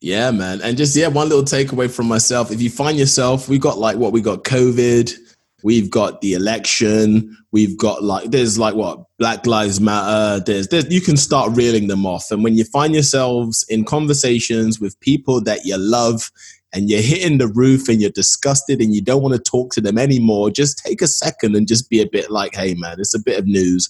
Yeah, 0.00 0.32
man. 0.32 0.60
And 0.62 0.76
just, 0.76 0.96
yeah, 0.96 1.06
one 1.06 1.28
little 1.28 1.44
takeaway 1.44 1.88
from 1.88 2.06
myself. 2.06 2.50
If 2.50 2.60
you 2.60 2.70
find 2.70 2.98
yourself, 2.98 3.48
we 3.48 3.58
got 3.58 3.78
like 3.78 3.96
what 3.96 4.12
we 4.12 4.20
got 4.20 4.42
COVID, 4.42 5.14
We've 5.62 5.90
got 5.90 6.20
the 6.20 6.34
election. 6.34 7.36
We've 7.50 7.78
got 7.78 8.02
like 8.02 8.30
there's 8.30 8.58
like 8.58 8.74
what 8.74 9.04
Black 9.18 9.46
Lives 9.46 9.80
Matter. 9.80 10.42
There's 10.44 10.68
there's 10.68 10.90
you 10.92 11.00
can 11.00 11.16
start 11.16 11.56
reeling 11.56 11.88
them 11.88 12.04
off. 12.04 12.30
And 12.30 12.44
when 12.44 12.56
you 12.56 12.64
find 12.64 12.92
yourselves 12.92 13.64
in 13.68 13.84
conversations 13.84 14.78
with 14.78 15.00
people 15.00 15.40
that 15.44 15.64
you 15.64 15.76
love 15.78 16.30
and 16.74 16.90
you're 16.90 17.00
hitting 17.00 17.38
the 17.38 17.48
roof 17.48 17.88
and 17.88 18.02
you're 18.02 18.10
disgusted 18.10 18.80
and 18.80 18.94
you 18.94 19.00
don't 19.00 19.22
want 19.22 19.34
to 19.34 19.50
talk 19.50 19.72
to 19.72 19.80
them 19.80 19.96
anymore, 19.96 20.50
just 20.50 20.78
take 20.78 21.00
a 21.00 21.06
second 21.06 21.56
and 21.56 21.66
just 21.66 21.88
be 21.88 22.02
a 22.02 22.06
bit 22.06 22.30
like, 22.30 22.54
hey 22.54 22.74
man, 22.74 22.96
it's 22.98 23.14
a 23.14 23.22
bit 23.22 23.38
of 23.38 23.46
news. 23.46 23.88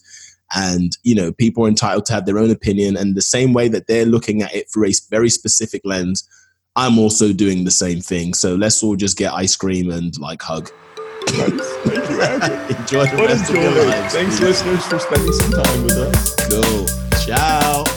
And 0.54 0.96
you 1.02 1.16
know, 1.16 1.32
people 1.32 1.64
are 1.64 1.68
entitled 1.68 2.06
to 2.06 2.12
have 2.12 2.26
their 2.26 2.38
own 2.38 2.52
opinion. 2.52 2.96
And 2.96 3.16
the 3.16 3.22
same 3.22 3.52
way 3.52 3.66
that 3.68 3.88
they're 3.88 4.06
looking 4.06 4.40
at 4.42 4.54
it 4.54 4.70
through 4.72 4.86
a 4.86 4.92
very 5.10 5.30
specific 5.30 5.82
lens, 5.84 6.28
I'm 6.76 6.96
also 6.96 7.32
doing 7.32 7.64
the 7.64 7.72
same 7.72 8.00
thing. 8.00 8.34
So 8.34 8.54
let's 8.54 8.84
all 8.84 8.94
just 8.94 9.18
get 9.18 9.32
ice 9.32 9.56
cream 9.56 9.90
and 9.90 10.16
like 10.20 10.42
hug. 10.42 10.70
Thank 11.26 12.10
you, 12.10 12.22
Andrew. 12.22 12.76
Enjoy 12.76 13.04
the 13.06 13.16
what 13.16 13.28
rest 13.28 13.50
of 13.50 13.56
your 13.56 13.70
lives. 13.72 14.14
Thanks, 14.14 14.40
listeners, 14.40 14.86
for 14.86 14.98
spending 14.98 15.32
some 15.32 15.52
time 15.52 15.82
with 15.84 15.98
us. 15.98 16.34
Go. 16.48 16.86
Ciao. 17.24 17.95